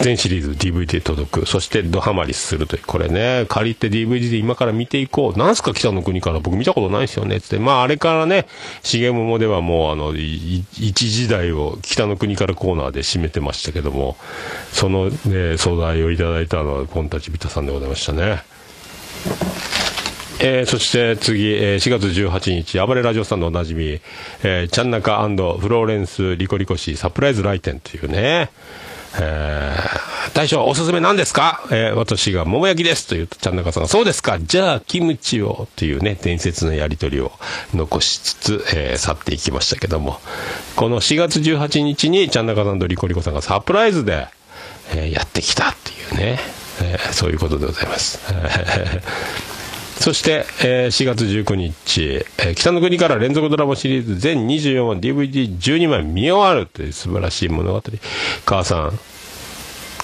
[0.00, 1.46] 全シリーズ DVD 届く。
[1.46, 2.82] そしてドハマりするという。
[2.86, 5.38] これね、借りて DVD で今から見ていこう。
[5.38, 7.40] なんすか北の国から僕見たことないですよね。
[7.40, 7.58] つって。
[7.58, 8.46] まああれからね、
[8.82, 14.16] しげももではもうあの、一時代を北の国からコーナーで締めてましたけども、
[14.72, 18.42] そのね、素材をいただいたのはポンタチビタさんでございましたね。
[20.40, 24.00] えーそして次、えー4月18日、暴れラジオさんのおなじみ、
[24.44, 28.50] えー、チャンナカフローレンスリコリコシサプライズ来店というね、
[29.20, 34.38] えー大将おすすめ何ですか、えー私が桃焼きですと言うと、チャンナカさんが、そうですか。
[34.38, 37.32] じゃあキムチをというね、伝説のやりとりを
[37.74, 40.20] 残しつつ、えー去っていきましたけども、
[40.76, 44.28] この4月18日にチャンナカさんとリコリコさんがサプライズで、
[44.94, 46.38] えーやってきたっていうね、
[46.82, 48.20] えーそういうことでございます。
[50.00, 51.74] そして、えー4月19日、
[52.38, 57.82] えー北の国から連続ドラマシリーズ全24話 DVD12 枚見終わるという素晴らしい物語。
[58.46, 58.98] 母さん、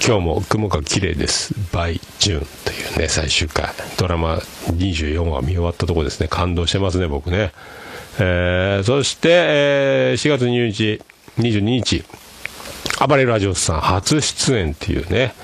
[0.05, 1.55] 今日も雲が綺麗です。
[1.73, 3.69] バイ・ジュンというね、最終回。
[3.97, 4.35] ドラマ
[4.67, 6.29] 24話見終わったところですね。
[6.29, 7.53] 感動してますね、僕ね。
[8.19, 11.03] えーそして、えー4月20日、
[11.39, 12.05] 22日、
[13.09, 15.35] 暴れるラジオスさん初出演っていうね、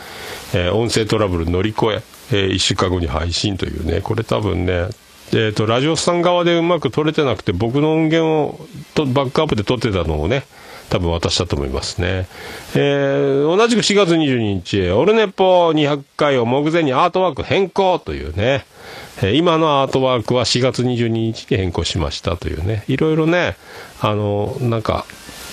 [0.54, 2.02] えー音声トラブル乗り越え
[2.32, 4.88] え1週間後に配信というね、これ多分ね、
[5.32, 10.44] えー、とラジオさん側でうまく撮れてなくて、僕の音源をとバックアップで撮ってたのをね、
[10.90, 12.26] 多分渡したと思いますね。
[12.74, 18.64] えー同じく4月22日、オルネポ200回を目前にアートワーク変更というね、
[19.18, 23.56] えー今のアートワークは4月22日に変更しましたというね、いろいろね、
[24.00, 25.06] あの、なんか、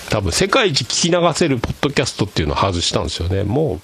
[0.10, 3.44] 多分世界一聞き流せるポッドキャストっていうのを外したんですよね。
[3.44, 3.82] もう、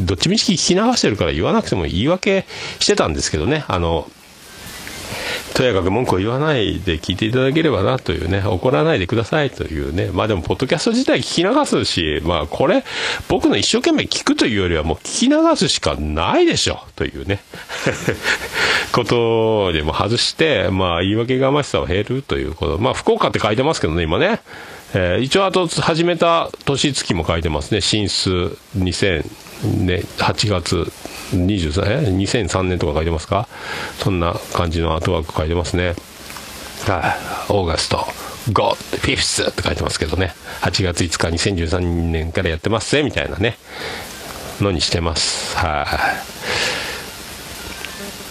[0.00, 2.46] どっちみち聞き流してるから言わなくても言い訳
[2.80, 4.10] してたんですけどね、あの、
[5.54, 12.84] とやかく文句を言わないで聞いていただければなというね、怒らないでくださいというね、まあでも、ポッドキャスト自体聞き流すし、まあこれ、
[13.28, 17.40] 僕の一生懸命聞くというよりはもう聞き流すしかないでしょというね、
[18.92, 24.40] ことでも外して、まあ言い訳がましさは減るということ、まあ福岡って書いてますけどね、今ね。
[24.96, 28.30] えー一応あと始めた年月も書いてますね、新数
[28.76, 29.28] 2000
[29.62, 30.92] ね、8月
[31.32, 33.48] 23え2003年とか書いてますか？
[33.98, 35.94] そんな感じのアートワーク書いてますね。
[36.86, 37.16] は
[37.48, 37.52] い。
[37.52, 38.06] オーガスト。
[38.50, 40.34] 5 5th って書いてますけどね。
[40.60, 41.80] 8月5日2013
[42.10, 43.56] 年からやってますぜみたいなね。
[44.60, 45.56] のにしてます。
[45.56, 45.86] はい。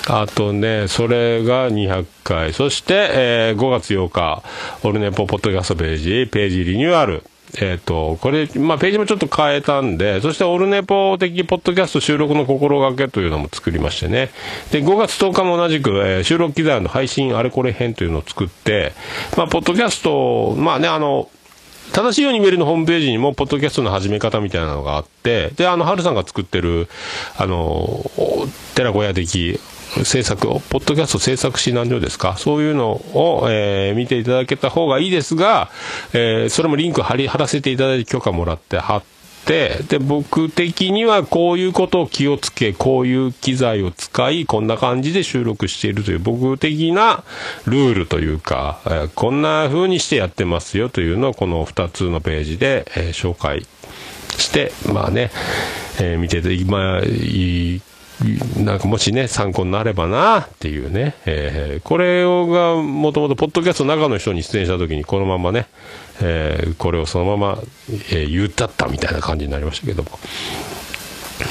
[0.06, 2.54] あとね、それが200回。
[2.54, 4.44] そして、えー5月8日、
[4.84, 7.24] オルネポポッドキャストページ、ページリニューアル。
[7.60, 14.32] えっ、と、これ、まあ、ページもちょっと変えたんで、そしてオルネポ的ポッドキャスト収録の心がけというのも作りましてね。
[14.72, 18.94] で、5月10日も同じく、えー収録機材の配信あれこれ編というのを作って、
[19.38, 21.30] まあ、ポッドキャスト、まあね、あの、
[21.92, 26.88] 正しいように見えるのホームページにも、ポッドキャストの始め方みたいなのがあって、で、あの、ハルさんが作ってる、
[27.38, 28.04] あの、
[28.74, 29.60] 寺小屋的
[30.04, 35.70] 制作を、ポッドキャスト制作指南所ですか、そういうのを、えー見ていただけた方がいいですが、
[36.14, 39.04] えーそれもリンク貼り、貼らせていただいて許可もらって貼っ
[39.46, 47.24] て、で、僕的にはこういうことを気をつけ、こういう機材を使い、こんな感じで収録しているという、僕的な
[47.66, 53.66] ルールというか、えーこんな風にしてやってますよというのを、この2つのページで、え紹介
[54.38, 55.30] して、まあね、
[56.00, 57.82] え見てて、今、いい
[58.58, 65.68] なんかもしね、参考になればなっていうね、えーこれをがもともと、ポッドキャストの中の人に出演したときに、このままね、
[66.22, 67.60] えーこれをそのまま、
[67.90, 70.10] えー言ったったみたいな感じになりましたけども。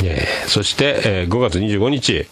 [0.02, 2.26] えーそして、えー5月25日、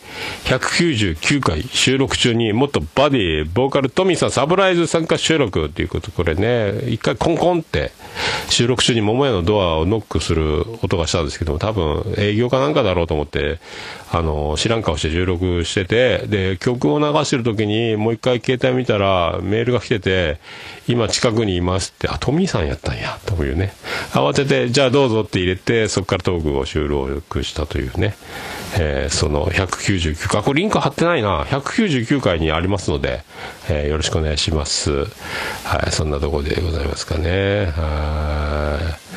[0.44, 7.92] 199回収録中に、元バディ、ボーカルトミーさんサプライズ参加収録っていうこと、これね、一回コンコンって、
[8.48, 13.58] 収録中に桃屋のドアをノックする音がしたんですけども、多分営業かなんかだろうと思って、
[14.12, 20.38] あの、知らん顔して収録してて、で、曲を流してる時に、もう一回携帯見たら、メールが来てて、
[20.91, 23.72] 今近くにいますって、あ、トミーさんやったんや、というね。
[24.12, 28.16] 慌てて、じゃあどうぞって入れて、そこからトークを収録したというね。
[28.78, 31.45] えーその199回、これリンク貼ってないな。
[31.45, 33.22] 199回にありますので、
[33.68, 34.91] えーよろしくお願いします。
[35.64, 37.66] はい、そんなところでございますかね。
[37.66, 39.09] はい。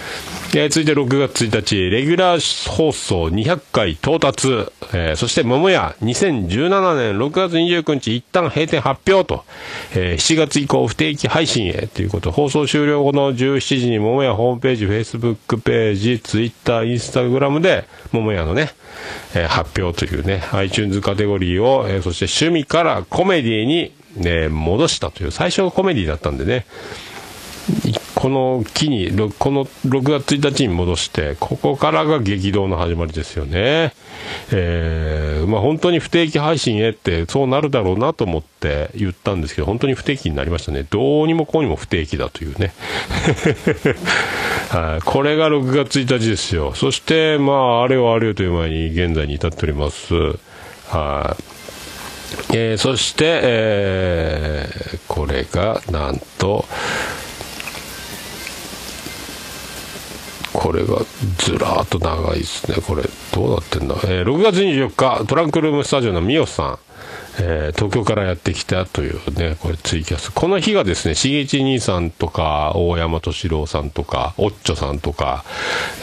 [0.56, 4.50] えー続いて6月1日、レギュラー放送200回到達、
[4.94, 9.46] えーそして桃屋2017年6月29日一旦閉店発表と、
[9.96, 18.74] えー7月以降不定期配信へということ、放送終了後の17時に桃屋ホームページ、Facebook ページ、Twitter、Instagram で桃屋のね、
[19.34, 26.68] えー発表というね、iTunes カテゴリーを、えーそして趣味からコメディに、ね、戻したという、最初はコメディだったんでね、
[27.86, 27.94] い
[28.24, 33.94] この木に、この6月1日に戻して、ここからが激動の始まりですよね。
[34.50, 40.88] えーまあ本当に不定期配信へって、そうなるだろうなと思って言ったんですけど、本当に不定期になりましたね。
[40.90, 42.74] どうにもこうにも不定期だというね。
[44.72, 46.72] はい、これが6月1日ですよ。
[46.76, 50.14] そして、まあ、あれはあれよという前に現在に至っております。
[50.88, 51.44] はい。
[52.54, 56.64] えーそして、えーこれがなんと、
[60.54, 61.00] これが
[61.40, 66.80] ずらーっと長いですね、これ、どうなってんだ、えー6月24日、トランクルームスタジオのミオさん、
[67.40, 75.44] えー東京からやってきたというね、これツイキャス、この日がですね、しげち兄さんとか、大山敏郎さんとか、おっちょさんとか、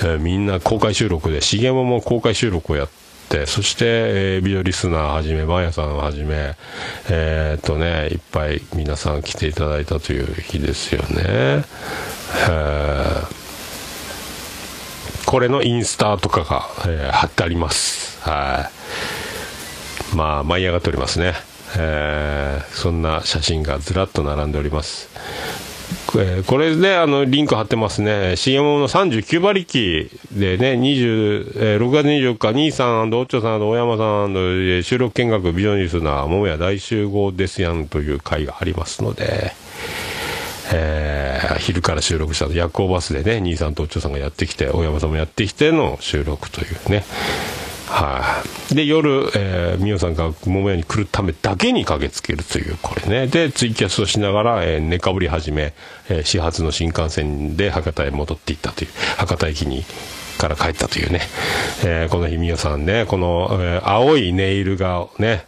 [0.01, 2.89] えーみんな公開収録で、しげもも公開収録をやっ
[3.29, 6.57] て、そして、えービデオリスナーはじめ、マヤさんはじめ、
[7.09, 11.15] えーっとね、いっぱい皆さん来ていただいたという日ですよね。
[11.19, 13.39] えー
[15.31, 18.20] これのインスタとかが、えー貼ってあります。
[18.28, 18.68] は
[20.12, 20.16] い。
[20.16, 21.35] まあ、舞い上がっておりますね。
[21.78, 25.09] えーそんな写真がずらっと並んでおります。
[26.18, 28.35] えーこれで、あの、リンク貼ってますね。
[28.35, 39.53] CM の39馬力でね、20、えー6月24日、兄さん、おっちょさん、大山さん、えー収録見学、ビジョンリスナー、桃屋大集合ですやんという会がありますので、
[40.73, 47.05] えー昼から収録したと夜行バスでね、兄さんとおっちょさんがやってきて、大山さんもやってきての収録というね。
[47.87, 53.27] はい、で、夜、えー、みおさんが桃屋に来るためだけに駆けつけるという、これね。
[53.27, 55.75] で、ツイキャスをしながら、えー寝かぶり始め、
[56.09, 59.85] えー始発の新幹線で博多へ戻っていったという、博多駅に、
[60.39, 61.21] から帰ったというね。
[61.85, 65.45] えーこの日、みおさんね、この、えー青いネイルがね、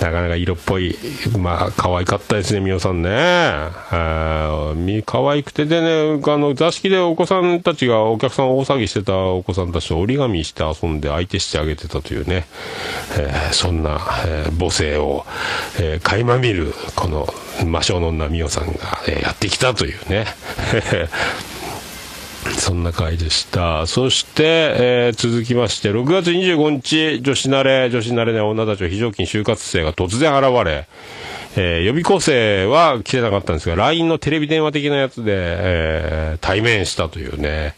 [0.00, 0.96] なかなか色っぽい、
[1.38, 3.10] まあ、可愛かったですね、みおさんね。
[3.10, 12.46] あーみ可愛くてでね、あの、座敷でお子さんたちが、お客さん大騒ぎしてたお子さんたちと折り紙して遊んで相手してあげてたというね、
[13.18, 15.26] えーそんな、えー母性を、
[15.80, 17.26] えー垣間見る、この、
[17.66, 20.26] 魔性の女みおさんが、えーやってきたというね。
[22.56, 23.86] そんな回でした。
[23.86, 30.86] そして、えー続きまして、6月25日、女子慣れ、女子慣れね、女たちは非常勤就活生が突然現れ、
[31.56, 37.74] えー予備校生は来てなかったんですが、LINE のテレビ電話的なやつで、えー対面したというね。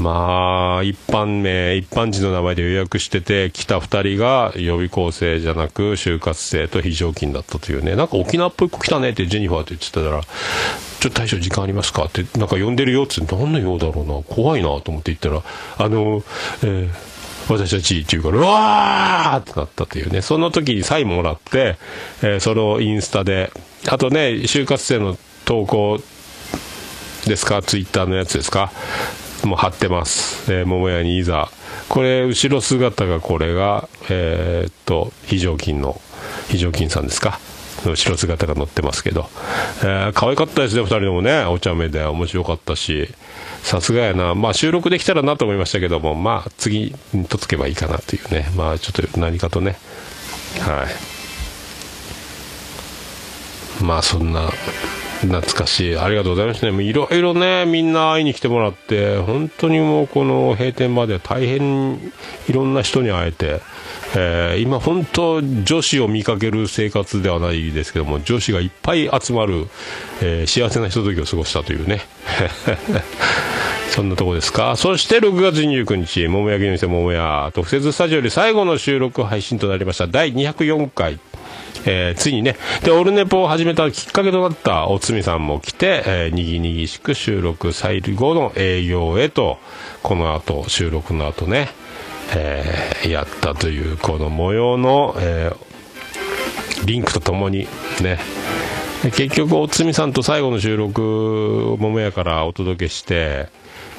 [0.00, 7.96] まあ、一般名、一般人の名前で予約してて、来た二人が予備校生じゃなく、就活生と非常勤だったというね。
[7.96, 15.42] なんか沖縄っぽい子来たねってジェニファーって言ってたら、ちょっと大将時間ありますかって、なんか呼んでるよってって、何の用だろうな、怖いなと思って言ったら、
[15.78, 16.22] あの、
[16.62, 16.90] えー
[17.50, 21.78] 私たちっていうから、うわーってなったというね、その時にサインもらって、
[22.20, 23.50] えーそれをインスタで、
[23.86, 25.98] あとね、就活生の投稿
[27.26, 27.62] ですか？
[27.62, 28.70] ツイッターのやつですか？
[29.44, 31.48] もう貼ってます、えー桃屋にいざ。
[31.88, 36.00] これ後ろ姿がこれがえーっと非常勤の
[36.48, 37.38] 非常勤さんですか？
[37.86, 39.26] 後ろ姿が載ってますけど、
[39.82, 41.44] えー可愛かったですね2人ともね。
[41.44, 43.08] お茶目で面白かったし。
[43.62, 44.34] さすがやな。
[44.34, 48.50] まあ収録できたらなと思いましたけどもまあ次にとつけばいいかなというね。
[48.56, 49.76] まあちょっと何かとね。
[50.60, 50.86] は
[53.80, 53.84] い。
[53.84, 54.50] まあそんな
[55.22, 62.12] 懐かしいありがとうございましたねもういろいろねみんな会いに来てもらって本当にもうこの閉店まで大変
[62.48, 63.60] いろんな人に会えて、
[64.16, 69.66] えー今本当女子を見かける生活ではないですけども女子がいっぱい集まる、
[70.22, 72.02] えー幸せなひとときを過ごしたというね
[73.90, 74.76] そんなとこですか。
[74.76, 81.18] そして6月29日、桃焼きの店桃屋特設スタジオより最後の収録配信となりました第204回。
[81.90, 89.58] えーついにね、で、オルネポを始めたきっかけとなったおつみさんも来て、えーにぎにぎしく収録最後の営業へと、
[90.02, 91.70] この後、収録の後ね、
[92.36, 95.52] えーやったという、この模様の、え
[96.84, 97.66] リンクとともに
[98.02, 98.18] ね、
[99.02, 103.48] 結局、おつみさんと最後の収録を桃屋からお届けして、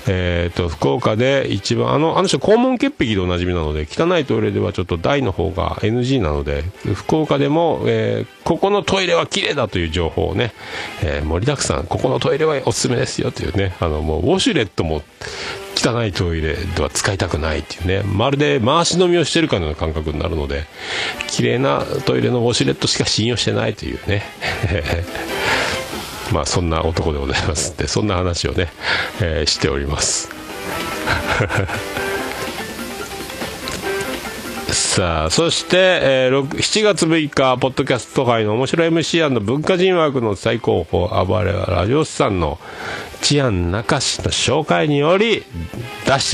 [0.08, 6.64] えー、と福岡で一番あのあの人肛門潔癖でおなじみなので汚いトイレではちょっと大の方が NG なので
[6.96, 10.54] 福岡でも、えーここのトイレは綺麗だという情報をね、
[11.04, 15.04] えー盛りだくさんここのトイレはおすすめですよというねあのもうウォシュレットも
[15.76, 20.64] 汚いトイレでは使いたくないっていうねまるで回し飲みをしてるかのような感覚になるので
[21.28, 24.24] 綺麗なトイレのウォシュレットしか信用してないというね。
[26.34, 27.72] まあそんな男でございます。
[27.72, 28.70] ってそんな話をね、
[29.22, 30.30] えーしております。
[34.72, 42.60] さあそして、えー7月6日ポッドキャスト界の面白い MC& 文化人枠の最高峰暴れはラジオスさんの
[43.22, 45.44] 治安中市の紹介により
[46.06, 46.32] 出し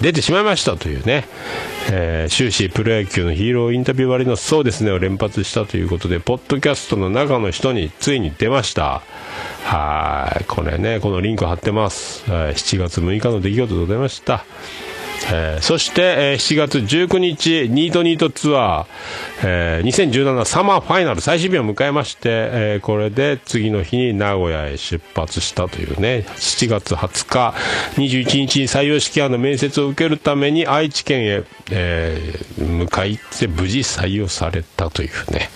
[0.00, 1.24] て出てしまいましたというね、
[1.90, 4.90] えー終始プロ野球のヒーローインタビュー割のそうですね。
[4.90, 9.02] を連発したということでポッドキャストの中の人についに出ました。
[9.64, 10.44] はい。
[10.44, 14.44] これねこのリンク貼ってます、はい7月6日の出来事でございました。
[15.32, 18.86] えーそして、えー7月19日、ニートニートツアー、
[19.44, 27.54] えー2017サマーファイナル最終日を迎えまして、えーこれで次の日に名古屋へ出発したというね、7月20日、
[28.00, 35.48] 21日に採用試験の面接を受けるために愛知県へ、えー向かいって無事採用されたというね、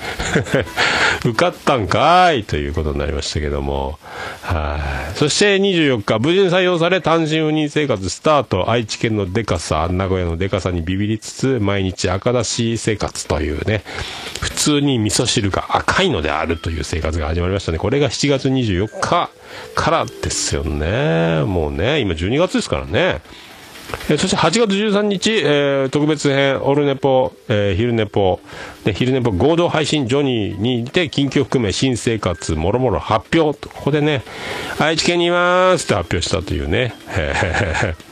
[1.24, 3.98] 受かったんかいということになりましたけども、
[4.42, 4.78] は
[5.14, 5.18] い。
[5.18, 13.82] そして24日、無事に採用され単身赴任生活スタート、愛知県のデカさ、名古屋のデカさにビビりつつ、毎日赤だし生活というね、
[14.40, 17.78] 普通に味噌汁が赤いのであるという生活が始まりましたね。
[17.78, 19.30] これが7月24日
[19.74, 21.44] からですよね。
[21.44, 23.20] もうね、今12月ですからね。
[24.11, 28.40] えそして8月13日、えー特別編、オルネポ、えー昼ネポ、
[28.84, 34.22] で昼ネポ合同配信ジョニーにて、近況含め新生活、もろもろ発表、ここでね、
[34.78, 36.94] 愛知県にいますって発表したというね。
[37.09, 38.07] へーへへ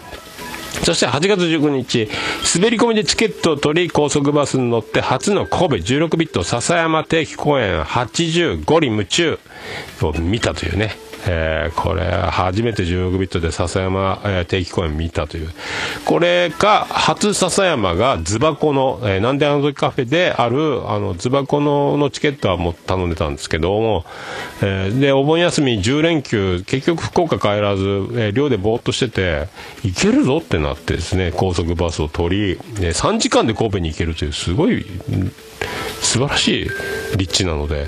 [0.84, 2.08] そして8月19日、
[2.54, 9.38] 滑り込みでチケットを取り、高速バスに乗って初の神戸16ビット笹山定期公演85里夢中
[10.02, 11.05] を見たというね。
[11.28, 15.50] えーこれ初めて16ビットで笹山、えー定期公演見たという
[16.04, 24.04] これが初笹山がズバコの、えーなんであの時カフェであるあのズバコののチケットはもう頼んでたんですけども、
[24.62, 29.48] えーでお盆休み10連休結局福岡帰らず、えー寮でぼーっとしてて
[29.82, 34.84] 行けるぞってなってですね高速バスを取り、えー3時間で神戸に行けるというすごい
[36.00, 36.70] 素晴らしい
[37.16, 37.86] 立地なので。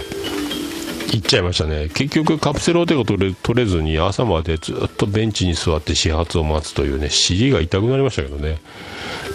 [1.12, 1.88] 行っちゃいましたね。
[1.88, 8.58] 結局カプセルホテルが取れ取れずに朝までずっとベンチに座って始発を待つというね尻が痛くなりましたけどね。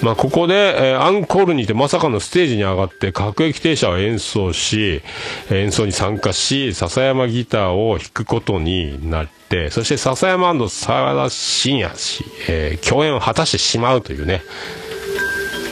[0.01, 5.01] まあここで、えーアンコールにてまさかのステージに上がって各駅停車を演奏し
[5.49, 14.41] 演奏に参加し笹山ギターを弾くことになってそして笹山沢田信也氏、えー共演を果たしてしまうというね。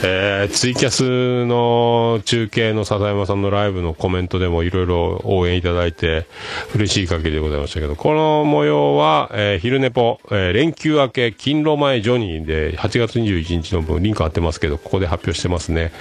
[0.04, 6.26] えーツイキャスの中継の笹山さんのライブのコメントでもいろいろ応援いただいて
[6.74, 15.92] 嬉しい限りでございましたけど、この模様は、えー昼寝ぽ、えー連休明け、勤労前ジョニーで8月21日の分リンク貼ってますけど、ここで発表してますね。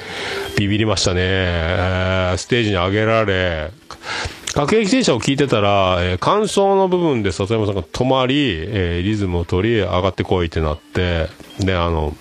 [0.57, 1.19] ビビりましたね。
[1.21, 3.71] えーステージに上げられ、
[4.55, 11.27] 各駅停車を聞いてたら、えー感想の部分で笹山さんが止まり、えーリズムを取り、上がってこいってなって、
[11.59, 12.15] で、あの、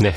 [0.00, 0.14] ね。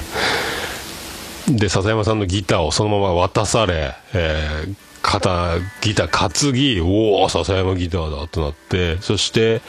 [1.57, 9.61] で、笹山さんのギターをそのまま渡され、えー肩ギター担ぎおお笹山ギターだとなってそして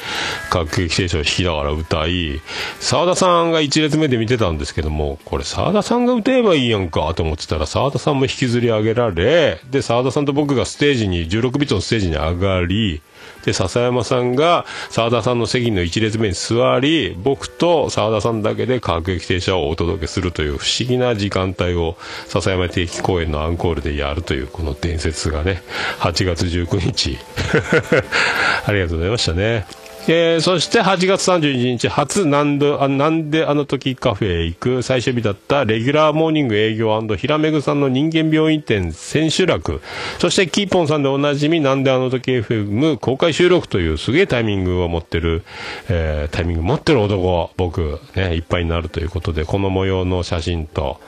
[0.51, 2.41] 各駅停車を弾きながら歌い
[2.81, 13.01] 澤田さんが1列目で見てたんですけどもこれ澤田さんが歌えばいいやんかと思ってたら澤田さんも引きずり上げられで澤田さんと僕がステージに16ビットのステージに上がり
[13.45, 21.97] で笹山さんが沢田さんの席の1列目に座り僕と沢田さんだけで各駅停車をお届けするという不思議な時間帯を
[22.29, 25.63] 笹山定期公演のアンコールでやるというこの伝説がね
[25.99, 27.19] 8月19日。
[28.67, 29.82] ありがとうございましたね。
[30.09, 34.83] えー、そして8月31日初なんであなんであの時カフェへ行く？
[34.83, 39.81] 最終日だったレギュラーモーニング営業ひらめぐさんの人間病院店千秋楽
[40.19, 45.45] そしてキーポンさんでおなじみなんであの時 FM 公開収録というすげえタイミングを持ってる、
[45.89, 51.01] えー、タイミング持ってる男僕ねいっぱいになるということでこの模様の写真と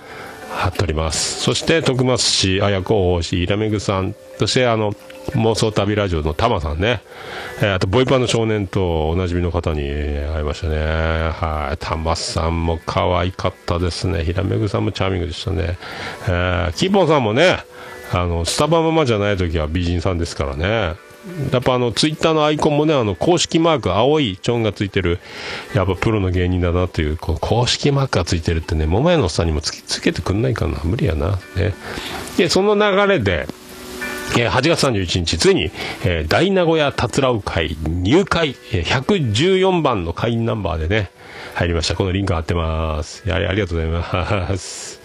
[0.54, 1.40] 貼っております。
[1.40, 4.14] そして徳松氏綾子大石ひらめぐさん。
[4.38, 4.94] そしてあの
[5.32, 7.02] 妄想旅ラジオのタマさんね、
[7.58, 10.76] えー、あとボイパの少年とおなじみの方に会いましたね。
[10.76, 11.76] はい。
[11.78, 14.24] タマさんも可愛かったですね。
[14.24, 15.78] ひらめぐさんもチャーミングでしたね、
[16.28, 17.58] えー、キーポンさんもね
[18.12, 20.94] あのスタバママじゃない時は美人さんですからね。
[21.52, 25.20] やっぱあのツイッターのアイコンもね、あの公式マーク、青いチョンがついてる、
[25.74, 31.38] やっぱプロの芸人だなっていう、この公式マークがついてるってね、桃屋のおっさんにもつつけてくんないかな、無理やな。
[31.56, 31.74] ね。
[32.36, 33.48] で、その流れで、
[34.36, 35.70] えー、8月31日、ついに、
[36.04, 41.10] えー、大名古屋たつらう会入会、えー、114番の会員ナンバーでね、
[41.54, 41.94] 入りました。
[41.94, 43.22] このリンク貼ってます。
[43.32, 45.03] ありがとうございます。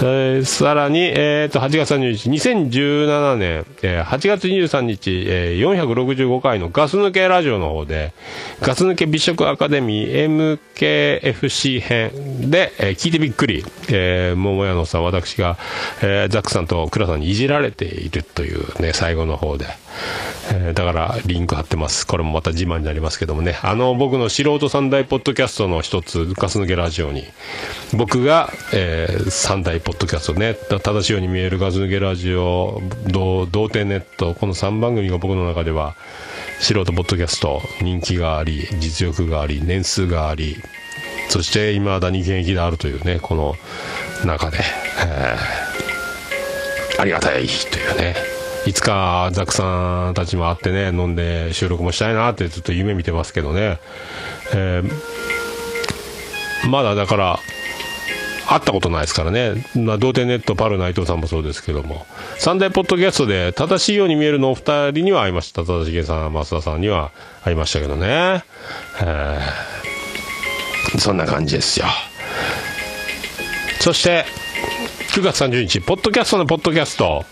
[0.00, 8.14] えー、さらに、えー、と、8月30日、2017年、えー、8月23日、えー、465回のガス抜けラジオの方で、
[8.60, 15.58] ガス抜け美食アカデミー MKFC 編で、えー、聞いてびっくり、えー、桃屋のさん、私が、
[16.02, 19.66] えー、ザックさんと倉さんにいじられているというね、最後の方で、
[20.52, 22.06] えー、だからリンク貼ってます。
[22.06, 27.24] これもまた自慢になりますけどもね、あの、僕の素人三大ポッドキャストの一つ、ガス抜けラジオに、
[27.92, 35.96] 僕が、えー、三大ポッドキャストね、正しいように見えるガス抜けラジオ、童貞ネット、この3番組が僕の中では、
[36.60, 40.56] 素人ポッドキャスト、人気があり、実力があり、年数があり、
[41.30, 43.56] そして未だに現役であるというね、この
[44.24, 44.58] 中で、
[46.98, 48.14] ありがたいというね、
[48.66, 53.80] いつかザクさんたちも会ってね、飲んで収録もしたいなってずっと夢見てますけどね、
[54.54, 57.40] えー、まだだから、
[58.52, 62.06] 会ったことないですからね、まあ、童貞ネット、パル内藤さんもそうですけども、
[62.38, 67.12] 三大ポッドキャストで正しいように見えるのお二人には会いました、正しげさん、増田さんには
[67.44, 68.44] 会いましたけどね、
[69.00, 71.86] えー、そんな感じですよ。
[73.80, 74.26] そして、
[75.14, 77.24] 9月30日、ポッドキャストのポッドキャスト、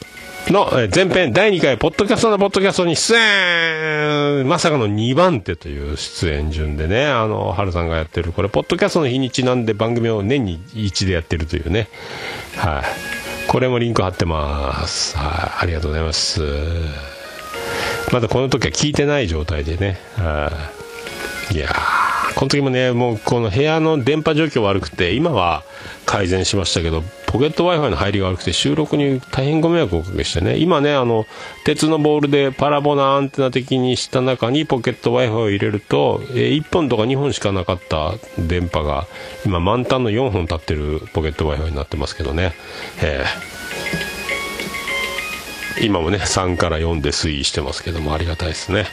[0.49, 11.89] の前編第2回、ポッドキャストのポッドキャストに出演まさかの2番手という出演順でね、あの、春さんがやってる、これ、ポッドキャストの日にちなんで番組を年に1でやってるというね。
[12.57, 12.85] はい、
[13.49, 15.17] これもリンク貼ってます。
[15.17, 16.41] はい、ありがとうございます。
[18.13, 20.01] まだこの時は聞いてない状態でね。
[20.17, 20.51] は
[21.53, 21.69] い、いや
[22.35, 25.63] この時もね、もうこの部屋の電波状況悪くて、今は
[26.07, 31.27] 改善しましたけど、ポケット Wi-Fi の入りが悪くて収録に大変ご迷惑をおかけしてね、今ね、あの、
[31.65, 39.07] 鉄のボールでパラボナアンテナ的にした中にポケット Wi-Fi を入れると、えー、1本とか2本しかなかった電波が、
[39.47, 42.53] 今満タンの4本立ってるポケット Wi-Fi になってますけどね、
[43.03, 48.87] えー、今もね、3から4で推移してますけども、ありがたいですね。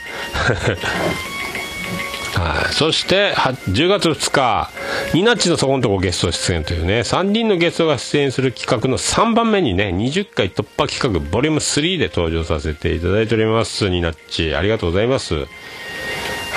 [2.35, 4.69] はい、そして10月2日
[5.13, 14.55] ニナッチのそこのとこゲスト出演というね3人のゲストが出演する企画の3番目にね20回突破企画ボリューム3で登場させていただいておりますニナッチ。
[14.55, 15.47] ありがとうございます。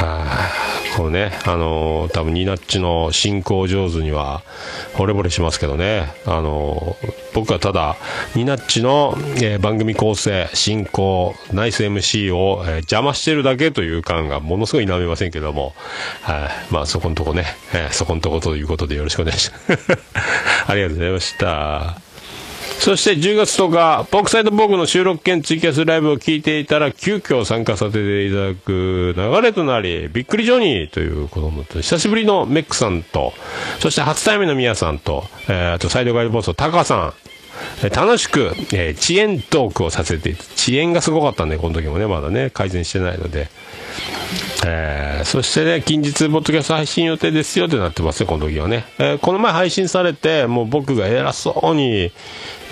[0.07, 0.49] は
[0.95, 4.43] い、こうね、あのー、多分ニナッチの進行上手には
[4.95, 7.97] 惚れ惚れしますけどね、あのー、僕はただ、
[8.35, 15.75] ニナッチの、えー、番組構成、進行、ナイス MC を、えー、邪魔してるだけという感がものすごい否めませんけども、
[16.23, 17.45] はい、まあそこのとこね、
[17.75, 19.79] えー、そこのとこということでよろしくお願いします。
[20.67, 22.10] ありがとうございました。
[22.79, 33.34] そして10月10日、ポークサイドボーグの収録兼ツイキャスライブを聞いていたら、急遽参加させていただく流れとなり、びっくりジョニーという子供と、久しぶりのメックさんと、
[33.80, 37.13] そして初対面のミヤさんと、えー、あとサイドガイドボスのタカさん、
[37.95, 43.49] 楽しく、えー、遅延トークをさせて、遅延がすごかったんで、この時もね、まだね、改善してないので。
[44.64, 48.85] えー、そしてね、近日、ポッドキャスト配信予定ですよってなってますね、この時はね。
[48.99, 52.13] えー、この前配信されて、もう僕が偉そうに、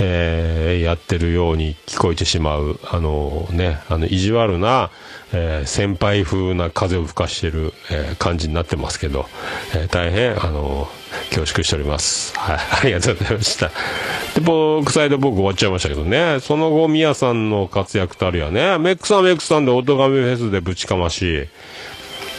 [0.00, 4.90] えーやってるように聞こえてしまう、あのね、あの、意地悪な、
[5.32, 9.26] えー先輩風な風を吹かしてる、えー感じになってますけど、
[9.74, 10.88] えー大変、あの
[11.30, 12.36] 恐縮しております。
[12.38, 13.68] はい、 ありがとうございました。
[14.34, 21.48] で、僕、サイド僕終わっちゃいましたけどね、その後、ミヤさんの活躍たるやね、メックさんメックさんで、オトガメフェスでぶちかまし、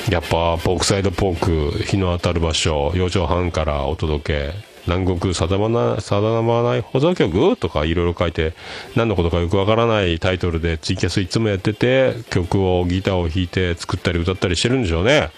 [0.09, 8.53] やっぱ、ポークサイドポーク、日の当たる場所、4畳半からお届け、南国定まな定まない保存曲とかいろいろ書いて、
[8.95, 15.29] 何のことかよくわからないタイトルでツイキャスいつもやってて、曲をギターを弾いて作ったり歌ったりしてるんでしょうね。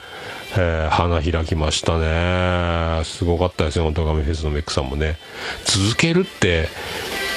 [0.58, 3.04] えー花開きましたね。
[3.06, 5.18] すごかったですよ、オトガメフェスのメックさんもね。
[5.66, 6.68] 続けるって、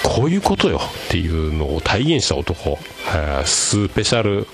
[0.02, 2.78] こういうことよっていうのを体現した男、
[3.14, 4.46] えースペシャル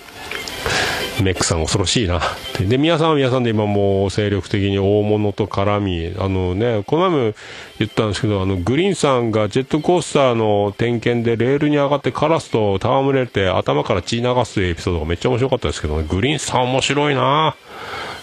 [1.23, 2.21] メックさん恐ろしいな。
[2.59, 7.35] で、皆さんは皆さんで今もう精力的に大物と絡み、あのね、この前も
[7.79, 17.55] 言ったんですけど、あの、グリーンさんがジェットコースターの点検でレールに上がってカラスと戯れて頭から血流すというエピソードがめっちゃ面白かったですけどね、グリーンさん面白いな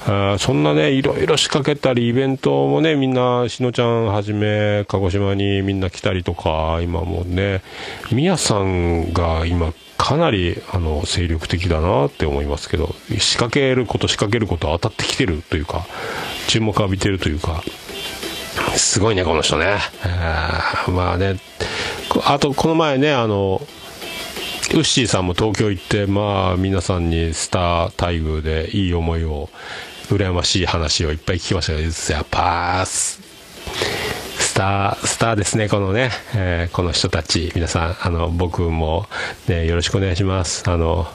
[0.09, 7.61] あそんなね、いろいろ仕掛けたり、イベントもね、みんな、しのちゃんはじめ、鹿児島にみんな来たりとか、今もね、
[8.11, 15.85] みやさんが今、かなり、あの、精力的だなって思いますけど、仕掛けること、仕掛けること当たってきてるというか、
[16.47, 17.61] 注目浴びてるというか、
[18.77, 19.77] すごいね、この人ね。
[20.05, 21.37] えまあね、
[22.25, 23.61] あと、この前ね、あの、
[24.73, 29.49] ウッシーさんも東京行って、まあ、皆さんにスター待遇でいい思いを、
[30.09, 34.26] 羨ましい話をいっぱい聞きましたけど、やっぱ、スス。
[34.57, 39.05] ター、スターですね、このね、えーこの人たち、皆さん、あの、僕も、
[39.47, 40.67] ね、よろしくお願いします。
[40.67, 41.05] あの、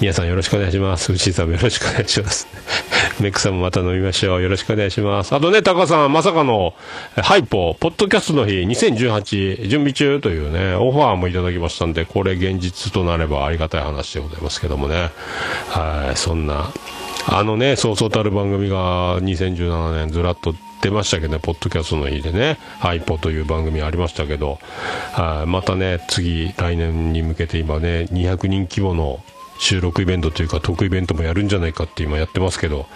[0.00, 1.10] 皆さんよろしくお願いします。
[1.10, 2.46] ウッシーさんもよろしくお願いします。
[3.18, 4.42] メックさんもまた飲みましょう。
[4.42, 5.34] よろしくお願いします。
[5.34, 6.74] あとね、タカさん、まさかの、
[7.16, 15.10] ハイポ、ポッドキャストの日2018準備中というね、オファーもいただきましたんで、これ現実となればありがたい話でございますけどもね。
[15.70, 16.70] はい、そんな、
[17.26, 20.54] あのね、そうそうたる番組が2017年ずらっと
[20.84, 24.58] 出ましたけどね、ポッドキャストの日でね、ハイポという番組ありましたけど、
[25.12, 29.20] はいまたね、次、来年に向けて今ね、200人規模の
[29.58, 32.86] 収録イベントというか、トークイベントもやるんじゃないかって今やってますけど、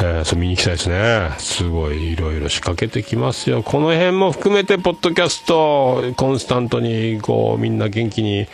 [0.00, 1.30] えーそれ見に行きたいですね。
[1.38, 3.62] すごいいろいろ仕掛けてきますよ。
[3.62, 8.48] この辺も含めて、ポッドキャスト、コンスタントに、こう、みんな元気に、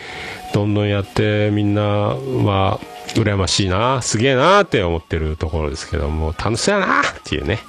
[0.53, 2.81] どんどんやって、みんなは、
[3.15, 7.61] 羨ましいな、すげえなって思ってるところですけども、楽しそうやなっていうね。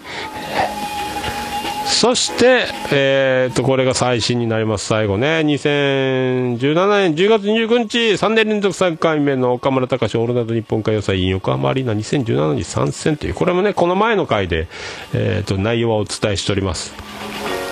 [1.89, 4.85] そして、えー、と、これが最新になります。
[4.85, 14.67] 最後ね、2017年10月29日、3年連続3回目の岡村隆史オールナイト日本歌謡祭 in 横浜アリーナ2017に参戦という、これもね、この前の回で、
[15.13, 16.93] えー、と、内容はお伝えしております。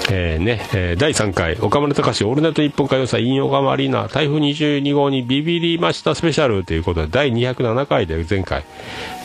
[0.10, 8.66] えーね、えー第3回、岡村隆史オールナイト日本歌謡祭 in 横浜アリーナ台風22号にビビりましたスペシャルということで、第207回で前回、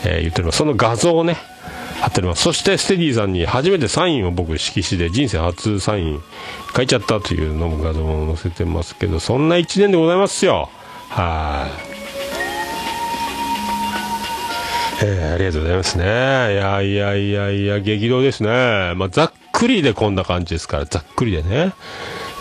[0.05, 0.59] えー言っております。
[0.59, 1.37] その画像をね、
[2.03, 2.43] 貼っております。
[2.43, 6.21] そして、ステディさんに初めてサインを僕、色紙で人生初サイン
[6.75, 10.69] 書いちゃったというのも画像も載せてますけど、そんな1年でございますよ。
[11.07, 11.93] はい。
[15.05, 16.03] えーありがとうございますね。
[16.03, 18.93] いやいやいやいや、激動ですね。
[18.97, 21.71] まあ、ざっくりでこんな感じですから、ざっくりでね。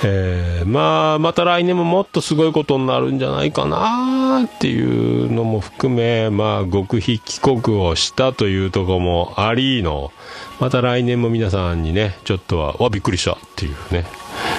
[0.04, 10.12] えーまあ、また来年ももっとすごいことになるんじゃないかなっていうのも含め、まあ、極秘帰国をしたというところもありの、
[10.60, 14.06] また来年も皆さんにね、ちょっとは、わ、びっくりしたっていうね、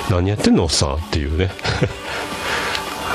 [0.09, 1.49] 何やってんのおっさんっていうね。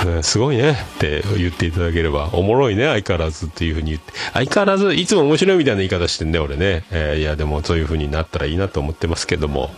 [0.04, 6.84] ねすごいねって言っていただければ、おもろいね、相変わらずっていうふうに言って、相変わらずいつも面白いみたいな言い方してんね、俺ね。
[6.90, 9.70] えーいや、でもそういうふうになったらいいなと思ってますけども、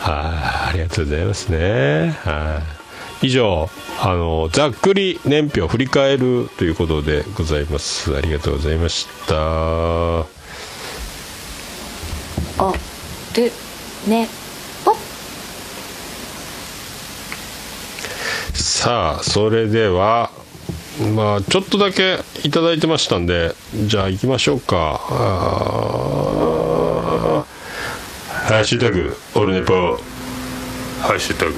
[0.00, 2.16] はい、ありがとうございますね。
[2.24, 2.79] はい。
[3.22, 3.68] 以上、
[4.00, 8.16] あの、ざっくり年表を振り返るということでございます。
[8.16, 9.34] ありがとうございました。
[12.62, 12.74] あ
[13.34, 13.52] る
[14.06, 14.28] ね。
[14.84, 14.94] ぽ
[18.54, 20.30] さあそれでは
[21.14, 23.54] まあちょっとだけいただいてましたんで
[23.86, 25.00] じゃあ行きましょうか。
[28.46, 29.98] ハッシュタグオルネポ。
[31.00, 31.54] ハッシュタグ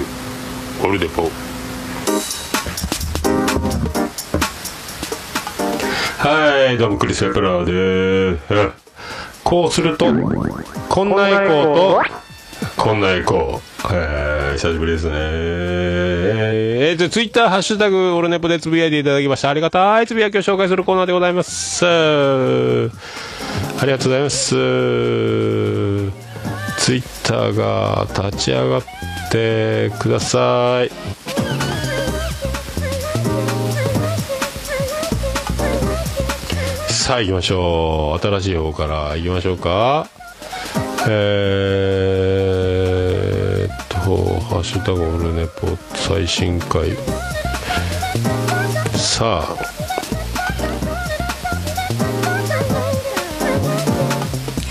[0.84, 1.30] オルネポ
[6.23, 7.66] はいどうもクリス・ペプラー
[8.36, 8.44] です
[9.43, 10.20] こうするとこん
[11.16, 12.01] なエコーと
[12.77, 13.89] こんなエコー。
[13.93, 15.11] えー、久しぶりですね。
[15.15, 19.51] えー、と、ツイッター、ハッシュタグ、オルネポでつぶやいていただきました。
[19.51, 21.85] ありがたいつぶやきを紹介するコーナーでございます。
[21.85, 21.89] あ
[23.85, 24.51] りがとうございます。
[24.51, 24.57] ツ
[26.94, 28.82] イッターが立ち上がっ
[29.32, 30.90] てください。
[37.12, 38.26] さあ行きましょう。
[38.26, 40.09] 新しい方から行きましょうか。
[41.06, 46.97] えー、っと「ハッシュタグオルネポ」最新回。
[48.94, 49.81] さあ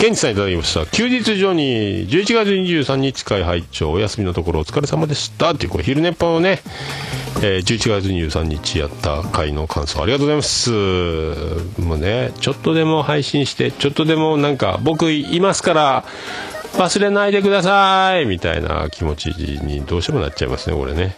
[0.02, 0.88] ケンチさんいただきました。
[0.88, 3.92] 休日上に11月23日会拝聴。
[3.92, 5.52] お休みのところお疲れ様でした。
[5.52, 6.64] っていうこう昼寝っぱをね、
[7.44, 10.72] えー、11月23日やった会の感想ありがとうございます。
[11.80, 16.04] もうねちょっとでも配信してちょっとでもなんか僕いますから
[16.74, 18.26] 忘れないでください。
[18.26, 21.16] みたいな気持ちにどうしてもなっちゃいますねこれね、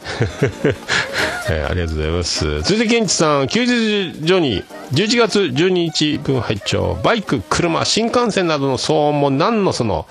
[1.49, 2.61] えー、ありがとうございます。
[2.61, 10.05] 続いてケンチさん休日ジョニー11月12日分拝聴バイク車新幹線などの騒音も何のその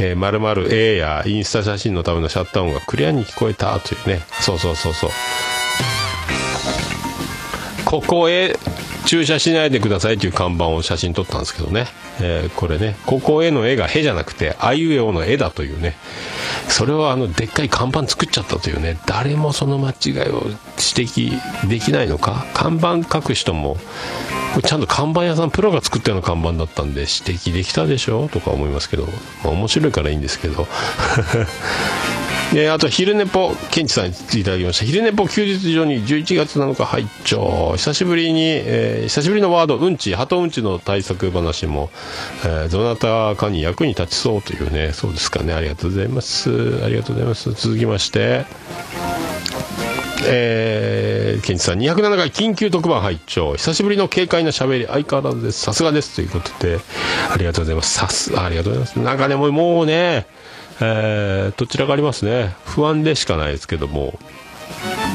[0.00, 4.22] えー、〇〇 A やインスタ写真のためのシャッター音がクリアに聞こえたというね。
[4.40, 5.10] そうそうそうそう。
[7.84, 8.56] ここへ
[9.04, 11.88] 駐車しないでくださいという看板を写真撮ったんですけどね、
[12.20, 15.96] えー、これねここへの絵が「へ」じゃなくて「あいうえお」の「絵」だというね。
[16.68, 18.98] それをあのでっかい看板作っちゃったというね。
[19.06, 20.58] 誰もその間違いを指
[21.08, 22.46] 摘できないのか。
[22.54, 23.76] 看板書く人も
[24.64, 29.06] ちゃんと看板屋さんプロが作ったような看板だったんで指摘できたでしょとか思いますけど、
[29.42, 30.66] まあ、面白いからいいんですけど。
[32.54, 34.84] えー、あと昼寝ぽケンチさんにいただきました。
[34.84, 37.72] 昼寝ぽ休日上に11月7日拝聴。
[37.76, 41.88] 久しぶりに、えー、久しぶりのワードうんち鳩うんちの対策話も、
[42.44, 45.54] えー、どなたかに役に立ちそうというねそうですかね。
[45.54, 46.50] ありがとうございます。
[46.84, 47.52] ありがとうございます。
[47.54, 48.44] 続きまして
[50.26, 53.54] えー、ケンチさん207回緊急特番拝聴。
[53.54, 55.60] 久しぶりの軽快な喋り相変わらずです。
[55.60, 56.16] さすがです。
[56.16, 56.78] ということで
[57.32, 57.94] ありがとうございます。
[57.94, 58.98] さすありがとうございます。
[58.98, 60.26] なんかねもうもうね
[60.80, 62.54] えー、どちらかありますね。
[62.64, 64.18] 不安でしかないですけども。